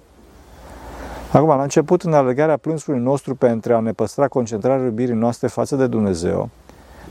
Acum, 1.31 1.47
la 1.47 1.61
început, 1.61 2.01
în 2.01 2.13
alegarea 2.13 2.57
plânsului 2.57 2.99
nostru 2.99 3.35
pentru 3.35 3.73
a 3.73 3.79
ne 3.79 3.91
păstra 3.91 4.27
concentrarea 4.27 4.85
iubirii 4.85 5.15
noastre 5.15 5.47
față 5.47 5.75
de 5.75 5.87
Dumnezeu, 5.87 6.49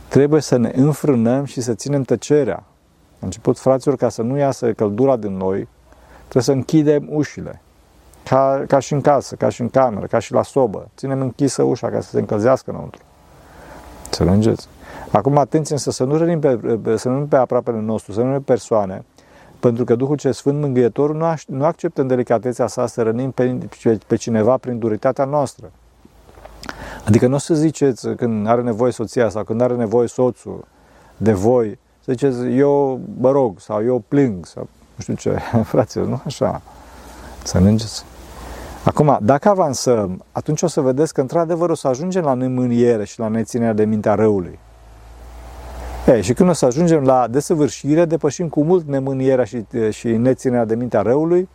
trebuie 0.08 0.40
să 0.40 0.56
ne 0.56 0.72
înfrânăm 0.74 1.44
și 1.44 1.60
să 1.60 1.74
ținem 1.74 2.02
tăcerea. 2.02 2.64
La 3.18 3.26
început, 3.26 3.58
fraților, 3.58 3.96
ca 3.96 4.08
să 4.08 4.22
nu 4.22 4.36
iasă 4.36 4.72
căldura 4.72 5.16
din 5.16 5.36
noi, 5.36 5.68
trebuie 6.20 6.42
să 6.42 6.52
închidem 6.52 7.08
ușile. 7.10 7.62
Ca, 8.24 8.64
ca 8.66 8.78
și 8.78 8.92
în 8.92 9.00
casă, 9.00 9.34
ca 9.34 9.48
și 9.48 9.60
în 9.60 9.68
cameră, 9.68 10.06
ca 10.06 10.18
și 10.18 10.32
la 10.32 10.42
sobă. 10.42 10.88
Ținem 10.96 11.20
închisă 11.20 11.62
ușa 11.62 11.88
ca 11.88 12.00
să 12.00 12.08
se 12.08 12.18
încălzească 12.18 12.70
înăuntru. 12.70 13.02
Înțelegeți? 14.04 14.68
Acum, 15.10 15.38
atenție 15.38 15.74
însă 15.74 15.90
să 15.90 16.04
nu 16.04 16.16
rănim 16.16 16.40
pe, 16.40 16.96
să 16.96 17.08
nu 17.08 17.26
pe 17.26 17.36
aproapele 17.36 17.80
nostru, 17.80 18.12
să 18.12 18.18
nu 18.18 18.26
rănim 18.26 18.42
persoane, 18.42 19.04
pentru 19.60 19.84
că 19.84 19.94
Duhul 19.94 20.16
cel 20.16 20.32
Sfânt 20.32 20.60
Mângâietorul 20.60 21.16
nu, 21.16 21.34
nu 21.46 21.64
acceptă 21.64 22.00
în 22.00 22.06
delicatețea 22.06 22.66
sa 22.66 22.86
să 22.86 23.02
rănim 23.02 23.30
pe, 23.30 23.58
pe 24.06 24.16
cineva 24.16 24.56
prin 24.56 24.78
duritatea 24.78 25.24
noastră. 25.24 25.70
Adică 27.04 27.26
nu 27.26 27.34
o 27.34 27.38
să 27.38 27.54
ziceți 27.54 28.08
când 28.08 28.46
are 28.46 28.62
nevoie 28.62 28.92
soția 28.92 29.28
sau 29.28 29.44
când 29.44 29.60
are 29.60 29.74
nevoie 29.74 30.08
soțul 30.08 30.64
de 31.16 31.32
voi, 31.32 31.78
să 32.04 32.12
ziceți 32.12 32.46
eu 32.46 33.00
mă 33.18 33.30
rog 33.30 33.60
sau 33.60 33.84
eu 33.84 34.02
plâng 34.08 34.46
sau 34.46 34.68
nu 34.94 35.02
știu 35.02 35.14
ce, 35.14 35.38
fraților, 35.72 36.06
nu 36.06 36.20
așa. 36.24 36.62
Să 37.42 37.56
înțelegeți? 37.56 38.04
Acum, 38.84 39.18
dacă 39.22 39.48
avansăm, 39.48 40.24
atunci 40.32 40.62
o 40.62 40.66
să 40.66 40.80
vedeți 40.80 41.14
că 41.14 41.20
într-adevăr 41.20 41.70
o 41.70 41.74
să 41.74 41.88
ajungem 41.88 42.24
la 42.24 42.34
nemâniere 42.34 43.04
și 43.04 43.18
la 43.18 43.28
neținerea 43.28 43.72
de 43.72 43.84
mintea 43.84 44.14
răului. 44.14 44.58
E, 46.08 46.20
și 46.20 46.32
când 46.32 46.48
o 46.48 46.52
să 46.52 46.64
ajungem 46.64 47.02
la 47.04 47.26
desăvârșire, 47.26 48.04
depășim 48.04 48.48
cu 48.48 48.62
mult 48.62 48.86
nemânierea 48.86 49.44
și, 49.44 49.64
și 49.90 50.08
neținerea 50.08 50.64
de 50.64 50.74
mintea 50.74 51.00
răului 51.00 51.48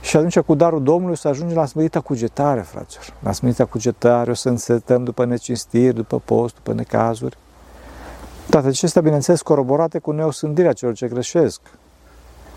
și 0.00 0.16
atunci 0.16 0.38
cu 0.38 0.54
darul 0.54 0.82
Domnului 0.82 1.12
o 1.12 1.16
să 1.16 1.28
ajungem 1.28 1.56
la 1.56 1.66
smerita 1.66 2.00
cugetare, 2.00 2.60
fraților. 2.60 3.14
La 3.22 3.32
smerita 3.32 3.64
cugetare 3.64 4.30
o 4.30 4.34
să 4.34 4.48
însetăm 4.48 5.04
după 5.04 5.24
necinstiri, 5.24 5.94
după 5.94 6.22
post, 6.24 6.54
după 6.54 6.72
necazuri. 6.72 7.36
Toate 8.50 8.66
acestea, 8.68 9.02
bineînțeles, 9.02 9.42
coroborate 9.42 9.98
cu 9.98 10.10
neosândirea 10.10 10.72
celor 10.72 10.94
ce 10.94 11.08
greșesc, 11.08 11.60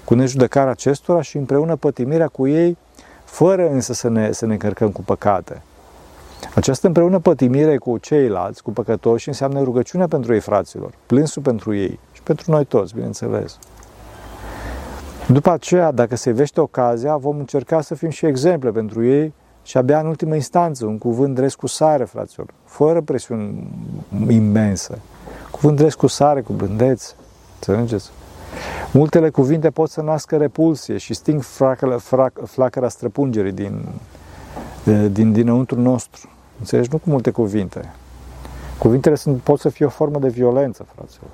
cu 0.05 0.13
nejudecarea 0.13 0.72
acestora 0.72 1.22
și 1.22 1.38
împreună 1.38 1.75
pătimirea 1.75 2.27
cu 2.27 2.48
ei, 2.48 2.77
fără 3.25 3.70
însă 3.70 3.93
să 3.93 4.10
ne, 4.10 4.32
să 4.32 4.46
ne 4.46 4.51
încărcăm 4.51 4.89
cu 4.89 5.01
păcate. 5.01 5.62
Această 6.55 6.88
împreună 6.88 7.19
pătimire 7.19 7.77
cu 7.77 7.97
ceilalți, 7.97 8.63
cu 8.63 8.71
păcătoși, 8.71 9.27
înseamnă 9.27 9.62
rugăciunea 9.62 10.07
pentru 10.07 10.33
ei, 10.33 10.39
fraților, 10.39 10.93
plânsul 11.05 11.41
pentru 11.41 11.75
ei 11.75 12.00
și 12.12 12.21
pentru 12.21 12.51
noi 12.51 12.65
toți, 12.65 12.93
bineînțeles. 12.93 13.57
După 15.27 15.51
aceea, 15.51 15.91
dacă 15.91 16.15
se 16.15 16.31
vește 16.31 16.62
ocazia, 16.62 17.17
vom 17.17 17.38
încerca 17.38 17.81
să 17.81 17.95
fim 17.95 18.09
și 18.09 18.25
exemple 18.25 18.71
pentru 18.71 19.05
ei 19.05 19.33
și 19.63 19.77
abia 19.77 20.00
în 20.00 20.05
ultimă 20.05 20.35
instanță, 20.35 20.85
un 20.85 20.97
cuvânt 20.97 21.35
drept 21.35 21.53
cu 21.53 21.67
sare, 21.67 22.03
fraților, 22.03 22.47
fără 22.65 23.01
presiuni 23.01 23.67
imense. 24.27 25.01
Cuvânt 25.51 25.77
drept 25.77 25.93
cu 25.93 26.07
sare, 26.07 26.41
cu 26.41 26.53
blândețe, 26.53 27.13
înțelegeți? 27.53 28.09
Multele 28.91 29.29
cuvinte 29.29 29.69
pot 29.69 29.89
să 29.89 30.01
nască 30.01 30.38
repulsie 30.38 30.97
și 30.97 31.13
sting 31.13 31.41
flacăra, 31.41 31.97
flacăra 32.45 32.88
străpungerii 32.88 33.51
din, 33.51 33.85
din 35.12 35.31
dinăuntru 35.31 35.81
nostru. 35.81 36.29
Înțelegi? 36.60 36.89
Nu 36.91 36.98
cu 36.98 37.10
multe 37.10 37.31
cuvinte. 37.31 37.93
Cuvintele 38.77 39.15
sunt, 39.15 39.41
pot 39.41 39.60
să 39.60 39.69
fie 39.69 39.86
o 39.86 39.89
formă 39.89 40.19
de 40.19 40.27
violență, 40.27 40.86
fraților. 40.95 41.29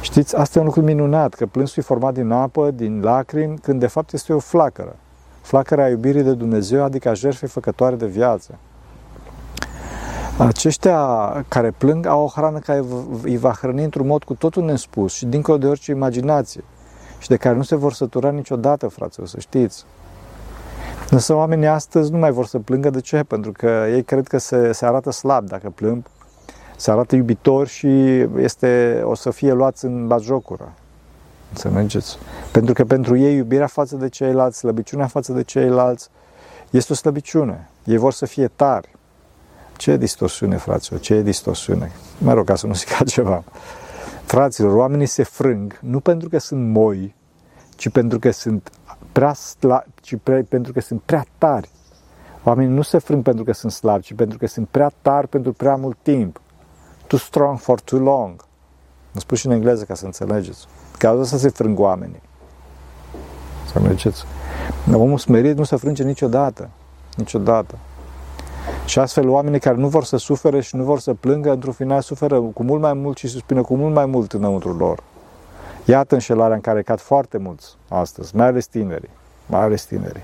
Știți, 0.00 0.36
asta 0.36 0.58
e 0.58 0.60
un 0.60 0.66
lucru 0.66 0.82
minunat, 0.82 1.34
că 1.34 1.46
plânsul 1.46 1.82
e 1.82 1.86
format 1.86 2.14
din 2.14 2.30
apă, 2.30 2.70
din 2.70 3.00
lacrimi, 3.02 3.58
când 3.58 3.80
de 3.80 3.86
fapt 3.86 4.12
este 4.12 4.32
o 4.32 4.38
flacără. 4.38 4.96
Flacăra 5.40 5.88
iubirii 5.88 6.22
de 6.22 6.32
Dumnezeu, 6.32 6.82
adică 6.82 7.08
a 7.08 7.14
jertfei 7.14 7.48
făcătoare 7.48 7.94
de 7.94 8.06
viață. 8.06 8.58
Aceștia 10.38 11.44
care 11.48 11.70
plâng 11.70 12.06
au 12.06 12.24
o 12.24 12.26
hrană 12.26 12.58
care 12.58 12.84
îi 13.22 13.36
va 13.36 13.52
hrăni 13.52 13.84
într-un 13.84 14.06
mod 14.06 14.24
cu 14.24 14.34
totul 14.34 14.64
nespus 14.64 15.12
și 15.12 15.26
dincolo 15.26 15.58
de 15.58 15.66
orice 15.66 15.90
imaginație 15.90 16.64
și 17.18 17.28
de 17.28 17.36
care 17.36 17.56
nu 17.56 17.62
se 17.62 17.76
vor 17.76 17.92
sătura 17.92 18.30
niciodată, 18.30 18.88
fraților, 18.88 19.26
să 19.28 19.40
știți. 19.40 19.84
Însă 21.10 21.34
oamenii 21.34 21.66
astăzi 21.66 22.10
nu 22.10 22.18
mai 22.18 22.30
vor 22.30 22.46
să 22.46 22.58
plângă. 22.58 22.90
De 22.90 23.00
ce? 23.00 23.22
Pentru 23.22 23.52
că 23.52 23.86
ei 23.90 24.02
cred 24.02 24.26
că 24.26 24.38
se, 24.38 24.72
se 24.72 24.86
arată 24.86 25.10
slab 25.10 25.46
dacă 25.48 25.70
plâng, 25.70 26.02
se 26.76 26.90
arată 26.90 27.16
iubitor 27.16 27.66
și 27.66 27.88
este, 28.36 29.02
o 29.04 29.14
să 29.14 29.30
fie 29.30 29.52
luați 29.52 29.84
în 29.84 30.06
batjocură. 30.06 30.72
Înțelegeți? 31.48 32.18
Pentru 32.52 32.74
că 32.74 32.84
pentru 32.84 33.16
ei 33.16 33.36
iubirea 33.36 33.66
față 33.66 33.96
de 33.96 34.08
ceilalți, 34.08 34.58
slăbiciunea 34.58 35.06
față 35.06 35.32
de 35.32 35.42
ceilalți, 35.42 36.08
este 36.70 36.92
o 36.92 36.96
slăbiciune. 36.96 37.68
Ei 37.84 37.96
vor 37.96 38.12
să 38.12 38.26
fie 38.26 38.48
tari. 38.56 38.88
Ce 39.76 39.96
distorsiune, 39.96 40.56
fraților, 40.56 41.00
ce 41.00 41.22
distorsiune. 41.22 41.92
Mă 42.18 42.32
rog, 42.32 42.46
ca 42.46 42.54
să 42.54 42.66
nu 42.66 42.74
zic 42.74 42.88
altceva. 42.98 43.44
Fraților, 44.24 44.74
oamenii 44.74 45.06
se 45.06 45.22
frâng 45.22 45.78
nu 45.80 46.00
pentru 46.00 46.28
că 46.28 46.38
sunt 46.38 46.68
moi, 46.68 47.14
ci 47.76 47.88
pentru 47.88 48.18
că 48.18 48.30
sunt 48.30 48.70
prea 49.12 49.32
slabi, 49.32 49.90
ci 50.00 50.16
pre, 50.22 50.42
pentru 50.42 50.72
că 50.72 50.80
sunt 50.80 51.02
prea 51.04 51.26
tari. 51.38 51.70
Oamenii 52.44 52.74
nu 52.74 52.82
se 52.82 52.98
frâng 52.98 53.22
pentru 53.22 53.44
că 53.44 53.52
sunt 53.52 53.72
slabi, 53.72 54.02
ci 54.02 54.14
pentru 54.14 54.38
că 54.38 54.46
sunt 54.46 54.68
prea 54.68 54.92
tari 55.02 55.28
pentru 55.28 55.52
prea 55.52 55.76
mult 55.76 55.96
timp. 56.02 56.40
Too 57.06 57.18
strong 57.18 57.58
for 57.58 57.80
too 57.80 57.98
long. 57.98 58.44
Mă 59.12 59.20
spun 59.20 59.36
și 59.36 59.46
în 59.46 59.52
engleză 59.52 59.84
ca 59.84 59.94
să 59.94 60.04
înțelegeți. 60.04 60.66
Ca 60.98 61.20
să 61.22 61.38
se 61.38 61.48
frâng 61.48 61.78
oamenii. 61.78 62.22
Să 63.66 63.78
înțelegeți. 63.78 64.24
Omul 64.92 65.18
smerit 65.18 65.56
nu 65.56 65.64
se 65.64 65.76
frânge 65.76 66.02
niciodată. 66.02 66.68
Niciodată. 67.16 67.78
Și 68.86 68.98
astfel 68.98 69.28
oamenii 69.28 69.60
care 69.60 69.76
nu 69.76 69.88
vor 69.88 70.04
să 70.04 70.16
sufere 70.16 70.60
și 70.60 70.76
nu 70.76 70.84
vor 70.84 70.98
să 70.98 71.14
plângă, 71.14 71.50
într-un 71.50 71.72
final 71.72 72.00
suferă 72.00 72.40
cu 72.40 72.62
mult 72.62 72.80
mai 72.80 72.92
mult 72.92 73.16
și 73.16 73.28
suspină 73.28 73.62
cu 73.62 73.76
mult 73.76 73.94
mai 73.94 74.06
mult 74.06 74.32
înăuntru 74.32 74.72
lor. 74.72 75.02
Iată 75.84 76.14
înșelarea 76.14 76.54
în 76.54 76.60
care 76.60 76.82
cad 76.82 77.00
foarte 77.00 77.38
mulți 77.38 77.76
astăzi, 77.88 78.36
mai 78.36 78.46
ales 78.46 78.66
tinerii, 78.66 79.10
mai 79.46 79.60
ales 79.60 79.84
tinerii. 79.84 80.22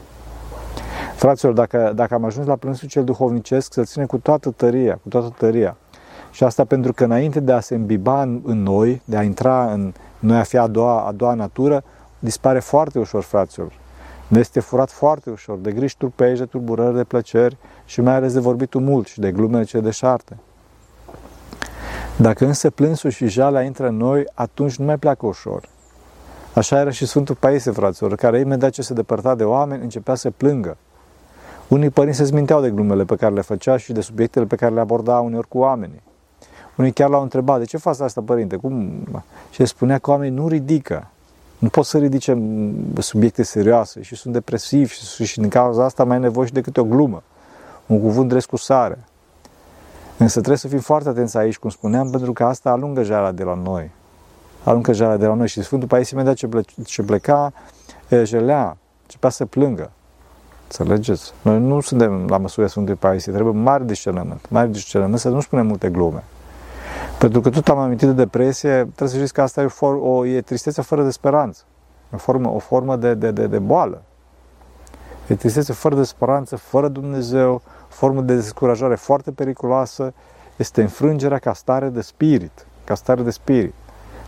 Fraților, 1.17 1.53
dacă, 1.53 1.93
dacă 1.95 2.15
am 2.15 2.25
ajuns 2.25 2.47
la 2.47 2.57
plânsul 2.57 2.89
cel 2.89 3.05
duhovnicesc, 3.05 3.73
să 3.73 3.83
ține 3.83 4.07
cu 4.07 4.19
toată 4.19 4.51
tăria, 4.51 4.99
cu 5.03 5.09
toată 5.09 5.35
tăria. 5.39 5.77
Și 6.31 6.45
asta 6.45 6.65
pentru 6.65 6.93
că 6.93 7.05
înainte 7.05 7.41
de 7.41 7.53
a 7.53 7.61
se 7.61 7.75
îmbiba 7.75 8.23
în, 8.23 8.41
în 8.45 8.63
noi, 8.63 9.03
de 9.05 9.17
a 9.17 9.23
intra 9.23 9.73
în 9.73 9.93
noi 10.19 10.39
a 10.39 10.43
fi 10.43 10.57
a 10.57 10.67
doua, 10.67 11.07
a 11.07 11.13
doua 11.13 11.35
natură, 11.35 11.83
dispare 12.19 12.61
foarte 12.61 12.99
ușor, 12.99 13.23
fraților. 13.23 13.73
Ne 14.29 14.39
este 14.39 14.61
furat 14.61 14.91
foarte 14.91 15.31
ușor 15.31 15.59
de 15.59 15.73
griji 15.73 15.97
turpești, 15.97 16.39
de 16.39 16.45
tulburări, 16.45 16.97
de 16.97 17.05
plăceri 17.05 17.57
și 17.85 18.01
mai 18.01 18.15
ales 18.15 18.33
de 18.33 18.41
vorbitul 18.41 18.81
mult 18.81 19.07
și 19.07 19.21
de 19.21 19.33
glumele 19.33 19.65
ce 19.65 19.81
deșarte. 19.81 20.37
Dacă 22.21 22.45
însă 22.47 22.71
plânsul 22.71 23.11
și 23.11 23.29
jalea 23.29 23.63
intră 23.63 23.89
în 23.89 23.97
noi, 23.97 24.25
atunci 24.35 24.77
nu 24.77 24.85
mai 24.85 24.97
pleacă 24.99 25.27
ușor. 25.27 25.69
Așa 26.55 26.81
era 26.81 26.91
și 26.91 27.07
Sfântul 27.07 27.35
Paisie, 27.35 27.71
fraților, 27.73 28.15
care 28.15 28.39
imediat 28.39 28.71
ce 28.71 28.83
se 28.83 28.95
depărta 28.95 29.35
de 29.35 29.45
oameni, 29.45 29.83
începea 29.83 30.15
să 30.15 30.31
plângă. 30.31 30.77
Unii 31.69 31.91
părinți 31.91 32.19
se 32.19 32.25
zminteau 32.25 32.61
de 32.61 32.71
glumele 32.71 33.05
pe 33.05 33.17
care 33.17 33.35
le 33.35 33.41
făcea 33.41 33.77
și 33.77 33.93
de 33.93 34.01
subiectele 34.01 34.45
pe 34.45 34.57
care 34.57 34.75
le 34.75 34.81
aborda 34.81 35.19
uneori 35.19 35.49
cu 35.49 35.59
oamenii. 35.59 36.03
Unii 36.77 36.93
chiar 36.93 37.09
l-au 37.09 37.23
întrebat, 37.23 37.59
de 37.59 37.65
ce 37.65 37.77
faci 37.77 38.01
asta, 38.01 38.21
părinte? 38.21 38.57
Cum? 38.57 38.91
Și 39.51 39.61
el 39.61 39.67
spunea 39.67 39.99
că 39.99 40.11
oamenii 40.11 40.39
nu 40.39 40.49
ridică. 40.49 41.11
Nu 41.59 41.69
pot 41.69 41.85
să 41.85 41.99
ridice 41.99 42.43
subiecte 42.99 43.43
serioase 43.43 44.03
și 44.03 44.15
sunt 44.15 44.33
depresiv 44.33 44.91
și, 44.91 45.25
și 45.25 45.41
din 45.41 45.49
cauza 45.49 45.85
asta 45.85 46.05
mai 46.05 46.19
nevoie 46.19 46.47
și 46.47 46.53
de 46.53 46.61
câte 46.61 46.81
o 46.81 46.85
glumă. 46.85 47.23
Un 47.87 48.01
cuvânt 48.01 48.29
drept 48.29 48.47
cu 48.47 48.57
sare. 48.57 48.99
Însă 50.21 50.35
trebuie 50.35 50.57
să 50.57 50.69
fim 50.69 50.79
foarte 50.79 51.09
atenți 51.09 51.37
aici, 51.37 51.59
cum 51.59 51.71
spuneam, 51.71 52.11
pentru 52.11 52.33
că 52.33 52.45
asta 52.45 52.71
alungă 52.71 53.03
jala 53.03 53.33
de 53.33 53.43
la 53.43 53.55
noi. 53.55 53.91
Alungă 54.65 54.93
jala 54.93 55.17
de 55.17 55.27
la 55.27 55.35
noi 55.35 55.49
și 55.49 55.63
Sfântul 55.63 55.89
Paisie 55.89 56.17
imediat 56.17 56.37
ce, 56.37 56.47
ple- 56.47 56.65
ce 56.85 57.03
pleca, 57.03 57.53
jelea, 58.23 58.77
începea 59.03 59.31
să 59.31 59.45
plângă. 59.45 59.91
Înțelegeți? 60.63 61.33
Noi 61.43 61.61
nu 61.61 61.81
suntem 61.81 62.27
la 62.27 62.39
măsura 62.39 62.67
Sfântului 62.67 62.99
Paisie, 62.99 63.33
trebuie 63.33 63.55
mare 63.55 63.85
discernământ, 63.85 64.51
mare 64.51 64.69
discernământ, 64.69 65.21
să 65.21 65.29
nu 65.29 65.41
spunem 65.41 65.67
multe 65.67 65.89
glume. 65.89 66.25
Pentru 67.19 67.41
că 67.41 67.51
tot 67.51 67.69
am 67.69 67.79
amintit 67.79 68.07
de 68.07 68.15
depresie, 68.15 68.71
trebuie 68.71 69.09
să 69.09 69.17
știți 69.17 69.33
că 69.33 69.43
asta 69.43 69.63
e, 69.63 69.67
for, 69.67 69.99
o, 70.03 70.27
e 70.27 70.41
tristețe 70.41 70.83
fără 70.83 71.03
de 71.03 71.11
speranță. 71.11 71.63
O 72.15 72.17
formă, 72.17 72.51
o 72.51 72.59
formă 72.59 72.97
de, 72.97 73.15
de, 73.15 73.31
de, 73.31 73.47
de 73.47 73.59
boală. 73.59 74.03
E 75.27 75.35
tristețe 75.35 75.73
fără 75.73 75.95
de 75.95 76.03
speranță, 76.03 76.57
fără 76.57 76.89
Dumnezeu, 76.89 77.63
formă 77.91 78.21
de 78.21 78.35
descurajare 78.35 78.95
foarte 78.95 79.31
periculoasă, 79.31 80.13
este 80.57 80.83
înfrângerea 80.83 81.39
ca 81.39 81.53
stare 81.53 81.89
de 81.89 82.01
spirit. 82.01 82.67
Ca 82.85 82.95
stare 82.95 83.23
de 83.23 83.31
spirit. 83.31 83.75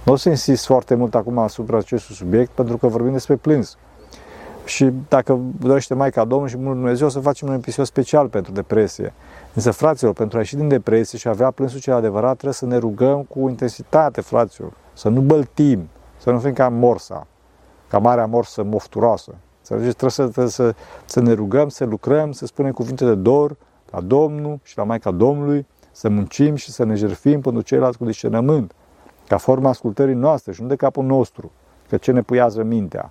Nu 0.05 0.13
o 0.13 0.17
să 0.17 0.29
insist 0.29 0.67
foarte 0.67 0.95
mult 0.95 1.15
acum 1.15 1.39
asupra 1.39 1.77
acestui 1.77 2.15
subiect, 2.15 2.51
pentru 2.51 2.77
că 2.77 2.87
vorbim 2.87 3.13
despre 3.13 3.37
plâns. 3.37 3.77
Și 4.65 4.93
dacă 5.09 5.39
dorește 5.59 5.95
Maica 5.95 6.25
Domnului 6.25 6.51
și 6.51 6.57
Bunul 6.57 6.75
Dumnezeu, 6.75 7.07
o 7.07 7.11
să 7.11 7.21
facem 7.21 7.49
un 7.49 7.55
episod 7.55 7.87
special 7.87 8.29
pentru 8.29 8.53
depresie. 8.53 9.13
Însă, 9.55 9.71
fraților, 9.71 10.13
pentru 10.13 10.37
a 10.37 10.41
ieși 10.41 10.57
din 10.57 10.69
depresie 10.69 11.19
și 11.19 11.27
a 11.27 11.31
avea 11.31 11.51
plânsul 11.51 11.81
cel 11.81 11.95
adevărat, 11.95 12.33
trebuie 12.33 12.53
să 12.53 12.67
ne 12.67 12.77
rugăm 12.77 13.23
cu 13.23 13.49
intensitate, 13.49 14.21
fraților. 14.21 14.73
Să 14.93 15.09
nu 15.09 15.21
băltim, 15.21 15.89
să 16.19 16.31
nu 16.31 16.39
fim 16.39 16.53
ca 16.53 16.69
morsa, 16.69 17.27
ca 17.89 17.99
marea 17.99 18.27
morsă 18.27 18.63
mofturoasă. 18.63 19.35
Înțelegeți? 19.63 19.97
Trebuie 19.97 20.11
să, 20.11 20.23
trebuie 20.23 20.49
să, 20.49 20.75
să 21.05 21.21
ne 21.21 21.33
rugăm, 21.33 21.69
să 21.69 21.85
lucrăm, 21.85 22.33
să 22.33 22.47
spunem 22.47 22.73
cuvinte 22.73 23.05
de 23.05 23.15
dor 23.15 23.57
la 23.91 24.01
Domnul 24.01 24.59
și 24.63 24.77
la 24.77 24.85
Maica 24.85 25.11
Domnului, 25.11 25.67
să 25.93 26.09
muncim 26.09 26.55
și 26.55 26.71
să 26.71 26.85
ne 26.85 26.95
jertfim 26.95 27.41
pentru 27.41 27.61
ceilalți 27.61 27.99
cu 27.99 28.05
discernământ, 28.05 28.73
ca 29.29 29.37
forma 29.37 29.69
ascultării 29.69 30.15
noastre 30.15 30.53
și 30.53 30.63
nu 30.63 30.69
de 30.69 30.77
capul 30.77 31.05
nostru, 31.05 31.51
că 31.89 31.97
ce 31.97 32.13
ne 32.13 32.23
puiază 32.23 32.63
mintea. 32.63 33.11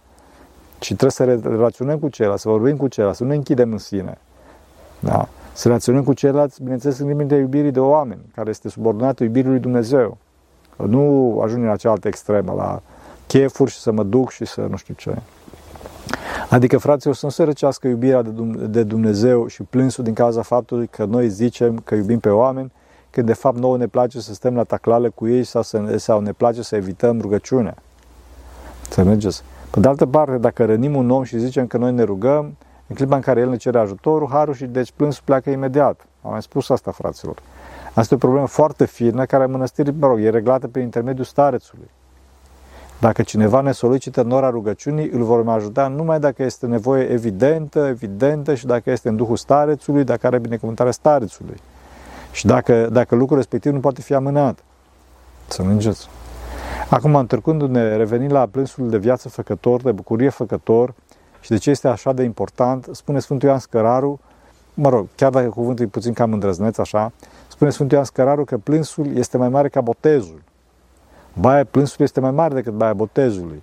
Și 0.79 0.95
trebuie 0.95 1.11
să 1.41 1.47
relaționăm 1.49 1.99
cu 1.99 2.09
ceilalți, 2.09 2.41
să 2.41 2.49
vorbim 2.49 2.77
cu 2.77 2.87
ceilalți, 2.87 3.17
să 3.17 3.23
nu 3.23 3.29
ne 3.29 3.35
închidem 3.35 3.71
în 3.71 3.77
sine. 3.77 4.17
Da? 4.99 5.27
Să 5.53 5.67
relaționăm 5.67 6.03
cu 6.03 6.13
ceilalți, 6.13 6.61
bineînțeles, 6.61 6.99
în 6.99 7.07
limite 7.07 7.35
iubirii 7.35 7.71
de 7.71 7.79
oameni, 7.79 8.21
care 8.35 8.49
este 8.49 8.69
subordonată 8.69 9.23
iubirii 9.23 9.49
lui 9.49 9.59
Dumnezeu. 9.59 10.17
Nu 10.77 11.39
ajungem 11.43 11.67
la 11.67 11.75
cealaltă 11.75 12.07
extremă, 12.07 12.53
la 12.53 12.81
chefuri 13.27 13.71
și 13.71 13.79
să 13.79 13.91
mă 13.91 14.03
duc 14.03 14.29
și 14.29 14.45
să 14.45 14.61
nu 14.69 14.75
știu 14.75 14.93
ce. 14.97 15.15
Adică, 16.49 16.77
fraților, 16.77 17.15
să 17.15 17.25
nu 17.25 17.31
se 17.31 17.43
răcească 17.43 17.87
iubirea 17.87 18.21
de 18.69 18.83
Dumnezeu 18.83 19.47
și 19.47 19.63
plânsul 19.63 20.03
din 20.03 20.13
cauza 20.13 20.41
faptului 20.41 20.87
că 20.87 21.05
noi 21.05 21.29
zicem 21.29 21.81
că 21.83 21.95
iubim 21.95 22.19
pe 22.19 22.29
oameni, 22.29 22.71
când 23.09 23.25
de 23.25 23.33
fapt 23.33 23.57
nouă 23.57 23.77
ne 23.77 23.87
place 23.87 24.19
să 24.19 24.33
stăm 24.33 24.55
la 24.55 24.63
taclale 24.63 25.09
cu 25.09 25.27
ei 25.27 25.43
sau, 25.43 25.61
să, 25.61 25.97
sau 25.97 26.19
ne 26.19 26.31
place 26.31 26.61
să 26.61 26.75
evităm 26.75 27.21
rugăciunea. 27.21 27.75
Să 28.89 29.03
mergeți. 29.03 29.43
Pe 29.69 29.79
de 29.79 29.87
altă 29.87 30.05
parte, 30.05 30.37
dacă 30.37 30.65
rănim 30.65 30.95
un 30.95 31.09
om 31.09 31.23
și 31.23 31.37
zicem 31.37 31.67
că 31.67 31.77
noi 31.77 31.91
ne 31.91 32.03
rugăm, 32.03 32.55
în 32.87 32.95
clipa 32.95 33.15
în 33.15 33.21
care 33.21 33.39
el 33.39 33.49
ne 33.49 33.55
cere 33.55 33.79
ajutorul, 33.79 34.27
harul 34.31 34.53
și 34.53 34.65
deci 34.65 34.91
plânsul 34.91 35.21
pleacă 35.25 35.49
imediat. 35.49 36.05
Am 36.21 36.31
mai 36.31 36.41
spus 36.41 36.69
asta, 36.69 36.91
fraților. 36.91 37.37
Asta 37.93 38.13
e 38.13 38.15
o 38.15 38.19
problemă 38.19 38.47
foarte 38.47 38.85
fină, 38.85 39.25
care 39.25 39.43
în 39.43 39.51
mănăstiri, 39.51 39.93
mă 39.99 40.07
rog, 40.07 40.19
e 40.19 40.29
reglată 40.29 40.67
prin 40.67 40.83
intermediul 40.83 41.25
starețului. 41.25 41.89
Dacă 43.01 43.21
cineva 43.21 43.61
ne 43.61 43.71
solicită 43.71 44.21
nora 44.21 44.49
rugăciunii, 44.49 45.09
îl 45.09 45.23
vom 45.23 45.47
ajuta 45.47 45.87
numai 45.87 46.19
dacă 46.19 46.43
este 46.43 46.65
nevoie 46.65 47.03
evidentă, 47.03 47.79
evidentă 47.79 48.55
și 48.55 48.65
dacă 48.65 48.91
este 48.91 49.09
în 49.09 49.15
duhul 49.15 49.37
starețului, 49.37 50.03
dacă 50.03 50.27
are 50.27 50.39
binecuvântarea 50.39 50.91
starețului. 50.91 51.55
Și 52.31 52.45
dacă, 52.45 52.89
dacă 52.91 53.15
lucrul 53.15 53.37
respectiv 53.37 53.71
nu 53.71 53.79
poate 53.79 54.01
fi 54.01 54.13
amânat. 54.13 54.63
Să 55.47 55.63
mergeți. 55.63 56.07
Acum, 56.89 57.15
întorcându-ne, 57.15 57.95
revenind 57.95 58.31
la 58.31 58.45
plânsul 58.45 58.89
de 58.89 58.97
viață 58.97 59.29
făcător, 59.29 59.81
de 59.81 59.91
bucurie 59.91 60.29
făcător, 60.29 60.93
și 61.39 61.49
de 61.49 61.57
ce 61.57 61.69
este 61.69 61.87
așa 61.87 62.13
de 62.13 62.23
important, 62.23 62.87
spune 62.91 63.19
Sfântul 63.19 63.47
Ioan 63.47 63.59
Scăraru, 63.59 64.19
mă 64.73 64.89
rog, 64.89 65.07
chiar 65.15 65.31
dacă 65.31 65.47
cuvântul 65.47 65.85
e 65.85 65.87
puțin 65.87 66.13
cam 66.13 66.33
îndrăzneț, 66.33 66.77
așa, 66.77 67.11
spune 67.47 67.69
Sfântul 67.69 67.93
Ioan 67.93 68.05
Scăraru 68.05 68.43
că 68.43 68.57
plânsul 68.57 69.15
este 69.15 69.37
mai 69.37 69.49
mare 69.49 69.69
ca 69.69 69.81
botezul. 69.81 70.41
Baia 71.33 71.63
plânsului 71.63 72.05
este 72.05 72.19
mai 72.19 72.31
mare 72.31 72.53
decât 72.53 72.73
baia 72.73 72.93
botezului. 72.93 73.61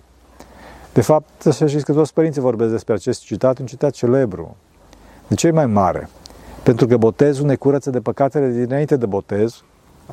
De 0.93 1.01
fapt, 1.01 1.29
să 1.37 1.67
știți 1.67 1.85
că 1.85 1.93
toți 1.93 2.13
părinții 2.13 2.41
vorbesc 2.41 2.71
despre 2.71 2.93
acest 2.93 3.21
citat, 3.21 3.59
un 3.59 3.65
citat 3.65 3.91
celebru. 3.91 4.55
De 5.27 5.35
ce 5.35 5.47
e 5.47 5.51
mai 5.51 5.65
mare? 5.65 6.09
Pentru 6.63 6.87
că 6.87 6.97
botezul 6.97 7.45
ne 7.45 7.55
curăță 7.55 7.89
de 7.89 7.99
păcatele 7.99 8.49
dinainte 8.51 8.95
de 8.95 9.05
botez, 9.05 9.63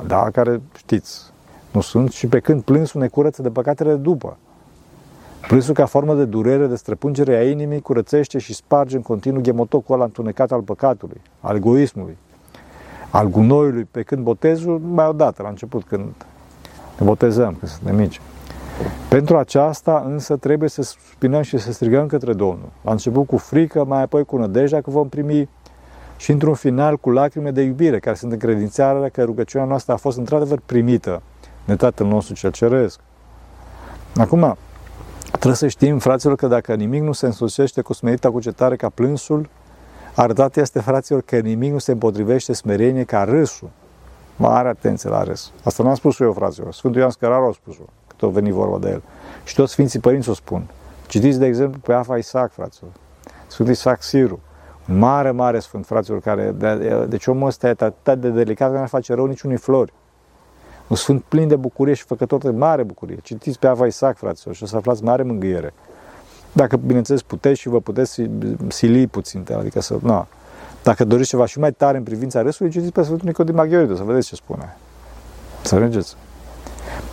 da, 0.07 0.29
care 0.31 0.61
știți, 0.77 1.21
nu 1.71 1.81
sunt, 1.81 2.11
și 2.11 2.27
pe 2.27 2.39
când 2.39 2.61
plânsul 2.61 3.01
ne 3.01 3.07
curăță 3.07 3.41
de 3.41 3.49
păcatele 3.49 3.95
după. 3.95 4.37
Plânsul 5.47 5.73
ca 5.73 5.85
formă 5.85 6.15
de 6.15 6.25
durere, 6.25 6.67
de 6.67 6.75
străpungere 6.75 7.35
a 7.35 7.49
inimii, 7.49 7.81
curățește 7.81 8.37
și 8.37 8.53
sparge 8.53 8.95
în 8.95 9.01
continuu 9.01 9.41
ghemotocul 9.41 9.95
ăla 9.95 10.03
întunecat 10.03 10.51
al 10.51 10.61
păcatului, 10.61 11.21
al 11.39 11.55
egoismului, 11.55 12.17
al 13.09 13.27
gunoiului, 13.27 13.87
pe 13.91 14.01
când 14.01 14.23
botezul 14.23 14.79
mai 14.79 15.07
odată, 15.07 15.41
la 15.41 15.49
început, 15.49 15.83
când 15.83 16.05
ne 16.99 17.05
botezăm, 17.05 17.55
când 17.59 17.71
suntem 17.71 17.95
mici. 17.95 18.21
Pentru 19.09 19.37
aceasta 19.37 20.03
însă 20.07 20.35
trebuie 20.35 20.69
să 20.69 20.81
spinăm 20.81 21.41
și 21.41 21.57
să 21.57 21.71
strigăm 21.71 22.07
către 22.07 22.33
Domnul. 22.33 22.69
La 22.81 22.91
început 22.91 23.27
cu 23.27 23.37
frică, 23.37 23.83
mai 23.83 24.01
apoi 24.01 24.25
cu 24.25 24.37
nădejdea 24.37 24.81
că 24.81 24.89
vom 24.89 25.09
primi 25.09 25.49
și 26.17 26.31
într-un 26.31 26.53
final 26.53 26.97
cu 26.97 27.09
lacrime 27.09 27.51
de 27.51 27.61
iubire, 27.61 27.99
care 27.99 28.15
sunt 28.15 28.31
încredințarea 28.31 29.09
că 29.09 29.23
rugăciunea 29.23 29.67
noastră 29.67 29.93
a 29.93 29.97
fost 29.97 30.17
într-adevăr 30.17 30.59
primită 30.65 31.21
de 31.65 31.75
Tatăl 31.75 32.07
nostru 32.07 32.33
cel 32.33 32.51
Ceresc. 32.51 32.99
Acum, 34.17 34.57
trebuie 35.29 35.55
să 35.55 35.67
știm, 35.67 35.99
fraților, 35.99 36.35
că 36.35 36.47
dacă 36.47 36.73
nimic 36.73 37.01
nu 37.01 37.11
se 37.11 37.25
însușește 37.25 37.81
cu 37.81 37.93
smerita 37.93 38.31
cugetare 38.31 38.75
ca 38.75 38.89
plânsul, 38.89 39.49
arătat 40.15 40.57
este, 40.57 40.79
fraților, 40.79 41.21
că 41.21 41.37
nimic 41.37 41.71
nu 41.71 41.77
se 41.77 41.91
împotrivește 41.91 42.53
smerenie 42.53 43.03
ca 43.03 43.23
râsul. 43.23 43.69
Mare 44.37 44.67
atenție 44.67 45.09
la 45.09 45.23
râs. 45.23 45.51
Asta 45.63 45.83
nu 45.83 45.89
am 45.89 45.95
spus 45.95 46.19
eu, 46.19 46.33
fraților. 46.33 46.73
Sfântul 46.73 46.99
Ioan 46.99 47.11
Scăraru 47.11 47.45
a 47.45 47.51
spus-o, 47.51 47.83
cât 48.07 48.21
o 48.21 48.29
veni 48.29 48.51
vorba 48.51 48.77
de 48.77 48.89
el. 48.89 49.01
Și 49.43 49.55
toți 49.55 49.71
Sfinții 49.71 49.99
Părinți 49.99 50.29
o 50.29 50.33
spun. 50.33 50.69
Citiți, 51.07 51.39
de 51.39 51.45
exemplu, 51.45 51.79
pe 51.79 51.93
Afa 51.93 52.17
Isaac, 52.17 52.51
fraților. 52.51 52.91
Sfântul 53.47 53.73
Isaac 53.73 54.03
Siru. 54.03 54.39
Un 54.89 54.97
mare, 54.97 55.31
mare 55.31 55.59
sfânt, 55.59 55.85
fraților, 55.85 56.19
care, 56.19 56.51
de, 56.51 57.05
deci 57.09 57.27
omul 57.27 57.47
ăsta 57.47 57.67
e 57.67 57.75
atât 57.77 58.21
de 58.21 58.29
delicat 58.29 58.71
că 58.71 58.79
nu 58.79 58.85
face 58.85 59.13
rău 59.13 59.25
niciunui 59.25 59.57
flori. 59.57 59.93
Un 60.87 60.95
sfânt 60.95 61.23
plin 61.23 61.47
de 61.47 61.55
bucurie 61.55 61.93
și 61.93 62.03
făcător 62.03 62.39
de 62.39 62.49
mare 62.49 62.83
bucurie. 62.83 63.17
Citiți 63.23 63.59
pe 63.59 63.67
Ava 63.67 63.85
Isaac, 63.85 64.17
fraților, 64.17 64.55
și 64.55 64.63
o 64.63 64.65
să 64.65 64.75
aflați 64.75 65.03
mare 65.03 65.23
mângâiere. 65.23 65.73
Dacă, 66.53 66.77
bineînțeles, 66.77 67.21
puteți 67.21 67.59
și 67.59 67.67
vă 67.67 67.79
puteți 67.79 68.21
sili 68.67 69.07
puțin, 69.07 69.45
adică 69.57 69.81
să, 69.81 69.97
nu. 70.01 70.25
Dacă 70.87 71.05
doriți 71.05 71.29
ceva 71.29 71.45
și 71.45 71.59
mai 71.59 71.71
tare 71.71 71.97
în 71.97 72.03
privința 72.03 72.41
restului, 72.41 72.71
citiți 72.71 72.91
pe 72.91 73.03
Sfântul 73.03 73.27
Nicodim 73.27 73.55
Maghioridu, 73.55 73.95
să 73.95 74.03
vedeți 74.03 74.27
ce 74.27 74.35
spune. 74.35 74.77
Să 75.61 75.75
mergeți. 75.75 76.15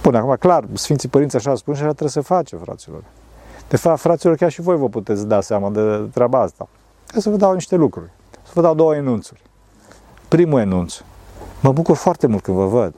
Bun, 0.03 0.15
acum, 0.15 0.37
clar, 0.39 0.65
Sfinții 0.73 1.09
Părinți 1.09 1.37
așa 1.37 1.55
spun 1.55 1.75
și 1.75 1.81
așa 1.81 1.89
trebuie 1.89 2.11
să 2.11 2.21
face, 2.21 2.57
fraților. 2.57 3.03
De 3.69 3.77
fapt, 3.77 4.01
fraților, 4.01 4.37
chiar 4.37 4.51
și 4.51 4.61
voi 4.61 4.77
vă 4.77 4.89
puteți 4.89 5.27
da 5.27 5.41
seama 5.41 5.71
de 5.71 6.09
treaba 6.13 6.41
asta. 6.41 6.69
Ca 7.07 7.21
să 7.21 7.31
vă 7.31 7.37
dau 7.37 7.53
niște 7.53 7.77
lucruri. 7.77 8.11
Să 8.43 8.51
vă 8.55 8.61
dau 8.61 8.75
două 8.75 8.95
enunțuri. 8.95 9.43
Primul 10.29 10.61
enunț. 10.61 11.01
Mă 11.61 11.73
bucur 11.73 11.97
foarte 11.97 12.27
mult 12.27 12.43
când 12.43 12.57
vă 12.57 12.67
văd. 12.67 12.95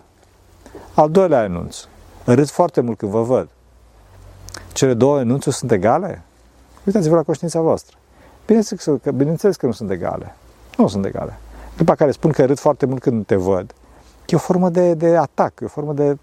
Al 0.95 1.11
doilea 1.11 1.45
enunț. 1.45 1.85
Râd 2.25 2.49
foarte 2.49 2.81
mult 2.81 2.99
când 2.99 3.11
vă 3.11 3.23
văd. 3.23 3.49
Cele 4.73 4.95
două 4.95 5.21
enunțuri 5.21 5.55
sunt 5.55 5.71
egale? 5.71 6.23
Uitați-vă 6.85 7.15
la 7.15 7.23
conștiința 7.23 7.61
voastră. 7.61 7.97
Bineînțeles 8.47 9.01
că, 9.03 9.11
bineînțeles 9.11 9.57
că 9.57 9.67
nu 9.67 9.73
sunt 9.73 9.91
egale. 9.91 10.35
Nu 10.77 10.89
sunt 10.89 11.05
egale. 11.05 11.39
După 11.77 11.95
care 11.95 12.11
spun 12.11 12.31
că 12.31 12.45
râd 12.45 12.59
foarte 12.59 12.87
mult 12.87 13.01
când 13.01 13.27
te 13.27 13.37
văd. 13.37 13.75
E 14.27 14.37
o 14.37 14.39
formă 14.39 14.69
de, 14.69 14.95
de 14.95 15.17
atac, 15.17 15.61
e 15.61 15.65
o 15.65 15.69
formă 15.69 15.93
de... 15.93 16.19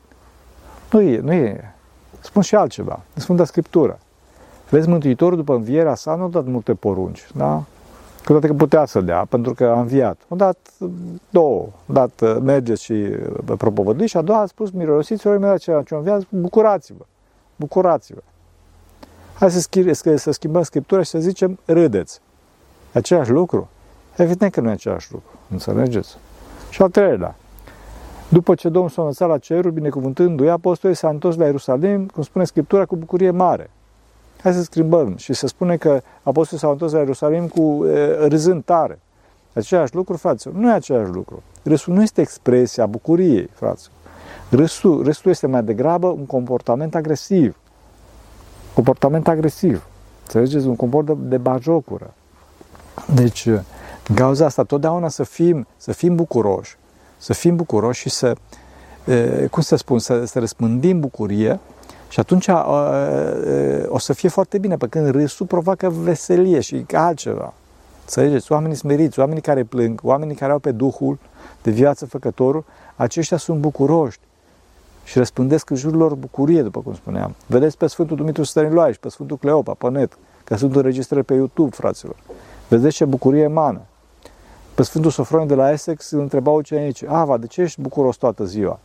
Nu 0.91 1.01
e, 1.01 1.19
nu 1.19 1.33
e. 1.33 1.73
Spun 2.19 2.41
și 2.41 2.55
altceva. 2.55 2.99
Sfânta 3.13 3.45
Scriptură. 3.45 3.99
Vezi, 4.69 4.89
Mântuitorul 4.89 5.37
după 5.37 5.55
învierea 5.55 5.95
sa 5.95 6.15
nu 6.15 6.23
a 6.23 6.27
dat 6.27 6.45
multe 6.45 6.73
porunci, 6.73 7.27
da? 7.35 7.63
Cu 8.25 8.31
toate 8.31 8.47
că 8.47 8.53
putea 8.53 8.85
să 8.85 9.01
dea, 9.01 9.25
pentru 9.29 9.53
că 9.53 9.65
a 9.65 9.79
înviat. 9.79 10.17
A 10.27 10.35
dat 10.35 10.57
două. 11.29 11.67
A 11.85 11.93
dat 11.93 12.21
uh, 12.21 12.37
mergeți 12.41 12.83
și 12.83 12.91
uh, 12.91 13.57
propovăduiți 13.57 14.11
și 14.11 14.17
a 14.17 14.21
doua 14.21 14.39
a 14.39 14.45
spus 14.45 14.71
mirosiți-vă 14.71 15.33
imediat 15.33 15.57
ce 15.57 15.71
a 15.71 15.97
înviat, 15.97 16.21
bucurați-vă. 16.29 17.05
Bucurați-vă. 17.55 18.19
Hai 19.33 19.51
să, 19.51 19.59
schimb, 19.59 19.93
să 19.93 20.31
schimbăm 20.31 20.63
Scriptura 20.63 21.01
și 21.01 21.09
să 21.09 21.19
zicem 21.19 21.59
râdeți. 21.65 22.21
Același 22.93 23.31
lucru? 23.31 23.69
Evident 24.15 24.51
că 24.51 24.61
nu 24.61 24.69
e 24.69 24.71
același 24.71 25.11
lucru. 25.11 25.29
Înțelegeți? 25.51 26.17
Și 26.69 26.81
al 26.81 26.89
treilea. 26.89 27.35
După 28.29 28.55
ce 28.55 28.69
Domnul 28.69 28.89
s-a 28.89 29.01
înălțat 29.01 29.27
la 29.27 29.37
ceruri, 29.37 29.73
binecuvântându-i, 29.73 30.49
apostolii 30.49 30.95
s-a 30.95 31.09
întors 31.09 31.35
la 31.35 31.45
Ierusalim, 31.45 32.05
cum 32.05 32.23
spune 32.23 32.45
Scriptura, 32.45 32.85
cu 32.85 32.95
bucurie 32.95 33.31
mare. 33.31 33.69
Hai 34.41 34.53
să 34.53 34.63
schimbăm. 34.63 35.15
Și 35.15 35.33
se 35.33 35.47
spune 35.47 35.77
că 35.77 36.01
apostolii 36.23 36.59
s-au 36.59 36.71
întors 36.71 36.91
la 36.91 36.99
Ierusalim 36.99 37.47
cu 37.47 37.85
e, 37.85 38.27
râzând 38.27 38.63
tare. 38.63 38.99
Același 39.53 39.95
lucru, 39.95 40.17
fraților? 40.17 40.55
Nu 40.55 40.69
e 40.69 40.73
același 40.73 41.11
lucru. 41.11 41.43
Râsul 41.63 41.93
nu 41.93 42.01
este 42.01 42.21
expresia 42.21 42.85
bucuriei, 42.85 43.49
fraților. 43.53 43.97
Râsul, 44.49 45.03
râsul 45.03 45.31
este 45.31 45.47
mai 45.47 45.63
degrabă 45.63 46.07
un 46.07 46.25
comportament 46.25 46.95
agresiv. 46.95 47.55
Comportament 48.73 49.27
agresiv. 49.27 49.87
Înțelegeți? 50.21 50.67
Un 50.67 50.75
comport 50.75 51.05
de, 51.05 51.13
de 51.17 51.37
bajocură. 51.37 52.13
Deci, 53.13 53.47
în 54.07 54.15
cauza 54.15 54.45
asta, 54.45 54.63
totdeauna 54.63 55.09
să 55.09 55.23
fim, 55.23 55.67
să 55.77 55.91
fim 55.91 56.15
bucuroși, 56.15 56.77
să 57.17 57.33
fim 57.33 57.55
bucuroși 57.55 58.01
și 58.01 58.09
să, 58.09 58.35
cum 59.51 59.61
să 59.61 59.75
spun, 59.75 59.99
să, 59.99 60.25
să 60.25 60.39
răspândim 60.39 60.99
bucurie 60.99 61.59
și 62.09 62.19
atunci 62.19 62.47
o 63.87 63.97
să 63.97 64.13
fie 64.13 64.29
foarte 64.29 64.57
bine, 64.57 64.77
pe 64.77 64.87
când 64.87 65.09
râsul 65.09 65.45
provoacă 65.45 65.89
veselie 65.89 66.59
și 66.59 66.85
altceva. 66.91 67.53
Înțelegeți? 68.01 68.51
Oamenii 68.51 68.75
smeriți, 68.75 69.19
oamenii 69.19 69.41
care 69.41 69.63
plâng, 69.63 69.99
oamenii 70.03 70.35
care 70.35 70.51
au 70.51 70.59
pe 70.59 70.71
Duhul 70.71 71.19
de 71.61 71.71
viață 71.71 72.05
făcătorul, 72.05 72.65
aceștia 72.95 73.37
sunt 73.37 73.59
bucuroși 73.59 74.19
și 75.03 75.17
răspândesc 75.17 75.69
în 75.69 75.75
jurul 75.75 75.97
lor 75.97 76.15
bucurie, 76.15 76.61
după 76.61 76.79
cum 76.79 76.93
spuneam. 76.93 77.35
Vedeți 77.45 77.77
pe 77.77 77.87
Sfântul 77.87 78.17
Dumitru 78.17 78.43
Stăniloae 78.43 78.91
și 78.91 78.99
pe 78.99 79.09
Sfântul 79.09 79.37
Cleopa, 79.37 79.73
pe 79.73 79.89
net, 79.89 80.17
că 80.43 80.55
sunt 80.55 80.75
înregistrări 80.75 81.25
pe 81.25 81.33
YouTube, 81.33 81.75
fraților. 81.75 82.15
Vedeți 82.67 82.95
ce 82.95 83.05
bucurie 83.05 83.41
emană. 83.41 83.81
Pe 84.75 84.83
Sfântul 84.83 85.11
Sofron 85.11 85.47
de 85.47 85.55
la 85.55 85.71
Essex 85.71 86.11
îl 86.11 86.19
întreba 86.19 86.51
ucenicii, 86.51 87.07
Ava, 87.07 87.37
de 87.37 87.47
ce 87.47 87.61
ești 87.61 87.81
bucuros 87.81 88.15
toată 88.15 88.45
ziua? 88.45 88.79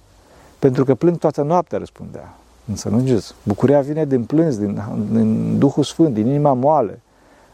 Pentru 0.59 0.85
că 0.85 0.95
plâng 0.95 1.19
toată 1.19 1.43
noaptea, 1.43 1.79
răspundea. 1.79 2.35
Înțelegeți? 2.69 3.35
Bucuria 3.43 3.81
vine 3.81 4.05
din 4.05 4.25
plâns, 4.25 4.59
din, 4.59 4.83
din 5.11 5.59
Duhul 5.59 5.85
Sfânt, 5.85 6.15
din 6.15 6.27
inima 6.27 6.53
moale, 6.53 7.01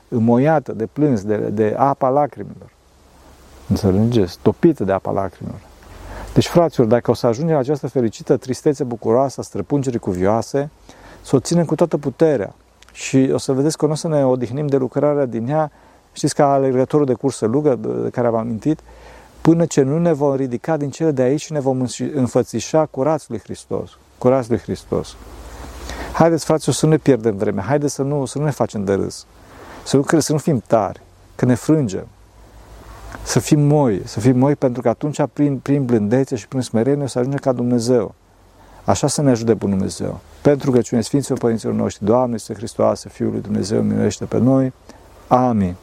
înmoiată 0.09 0.73
de 0.73 0.87
plâns, 0.87 1.23
de, 1.23 1.37
de 1.37 1.75
apa 1.79 2.09
lacrimilor. 2.09 2.71
Înțelegeți? 3.69 4.39
Topită 4.43 4.85
de 4.85 4.93
apa 4.93 5.11
lacrimilor. 5.11 5.61
Deci, 6.35 6.47
fraților, 6.47 6.87
dacă 6.87 7.11
o 7.11 7.15
să 7.15 7.27
ajungem 7.27 7.55
la 7.55 7.61
această 7.61 7.89
fericită 7.89 8.37
tristețe 8.37 8.85
bucuroasă, 8.85 9.43
străpungeri 9.43 9.99
cuvioase, 9.99 10.71
să 11.23 11.37
o 11.37 11.41
ținem 11.41 11.65
cu 11.65 11.75
toată 11.75 11.99
puterea. 11.99 12.55
Și 12.93 13.31
o 13.33 13.39
să 13.39 13.53
vedeți 13.53 13.77
că 13.77 13.87
nu 13.87 13.93
o 13.93 13.95
să 13.95 14.09
ne 14.09 14.27
odihnim 14.27 14.67
de 14.67 14.77
lucrarea 14.77 15.25
din 15.25 15.49
ea, 15.49 15.71
știți 16.15 16.35
ca 16.35 16.53
alergătorul 16.53 17.07
de 17.07 17.15
cursă 17.15 17.47
lungă 17.47 17.75
de 18.03 18.11
care 18.11 18.27
am 18.27 18.35
amintit, 18.35 18.81
până 19.41 19.67
ce 19.67 19.83
nu 19.83 19.99
ne 19.99 20.13
vom 20.13 20.35
ridica 20.35 20.77
din 20.77 20.91
cele 20.91 21.11
de 21.11 21.23
aici 21.23 21.41
și 21.41 21.53
ne 21.53 21.61
vom 21.61 21.87
înfățișa 22.15 22.87
curați 22.87 23.27
lui 23.29 23.39
Hristos. 23.39 23.91
Curați 24.19 24.49
lui 24.49 24.59
Hristos. 24.59 25.17
Haideți, 26.13 26.45
fraților, 26.45 26.75
să 26.75 26.85
nu 26.87 26.93
ne 26.93 26.99
pierdem 26.99 27.37
vreme. 27.37 27.61
Haideți 27.61 27.95
să 27.95 28.03
nu, 28.03 28.25
să 28.25 28.39
nu 28.39 28.45
ne 28.45 28.51
facem 28.51 28.85
de 28.85 28.93
râs. 28.93 29.27
Să 29.85 29.97
nu, 29.97 30.21
să 30.21 30.33
nu 30.33 30.39
fim 30.39 30.63
tari, 30.67 31.01
că 31.35 31.45
ne 31.45 31.55
frângem. 31.55 32.07
Să 33.23 33.39
fim 33.39 33.61
moi, 33.61 34.03
să 34.05 34.21
fim 34.21 34.39
moi 34.39 34.57
pentru 34.57 34.83
că 34.83 34.89
atunci 34.89 35.21
prin, 35.33 35.59
prin 35.59 35.85
blândețe 35.85 36.37
și 36.37 36.49
prin 36.49 36.61
smerenie 36.61 37.05
o 37.05 37.07
să 37.07 37.19
ajungem 37.19 37.41
ca 37.41 37.53
Dumnezeu. 37.53 38.15
Așa 38.85 39.07
să 39.07 39.23
ne 39.23 39.31
ajute 39.31 39.55
Bunul 39.55 39.77
Dumnezeu. 39.77 40.21
Pentru 40.43 40.71
că 40.71 40.81
cine 40.81 41.01
Sfinților 41.01 41.39
Părinților 41.39 41.75
noștri, 41.75 42.05
Doamne, 42.05 42.35
este 42.35 42.55
Hristoase, 42.55 43.09
Fiul 43.09 43.31
lui 43.31 43.41
Dumnezeu, 43.41 43.83
miluiește 43.83 44.25
pe 44.25 44.39
noi. 44.39 44.73
Amin. 45.27 45.75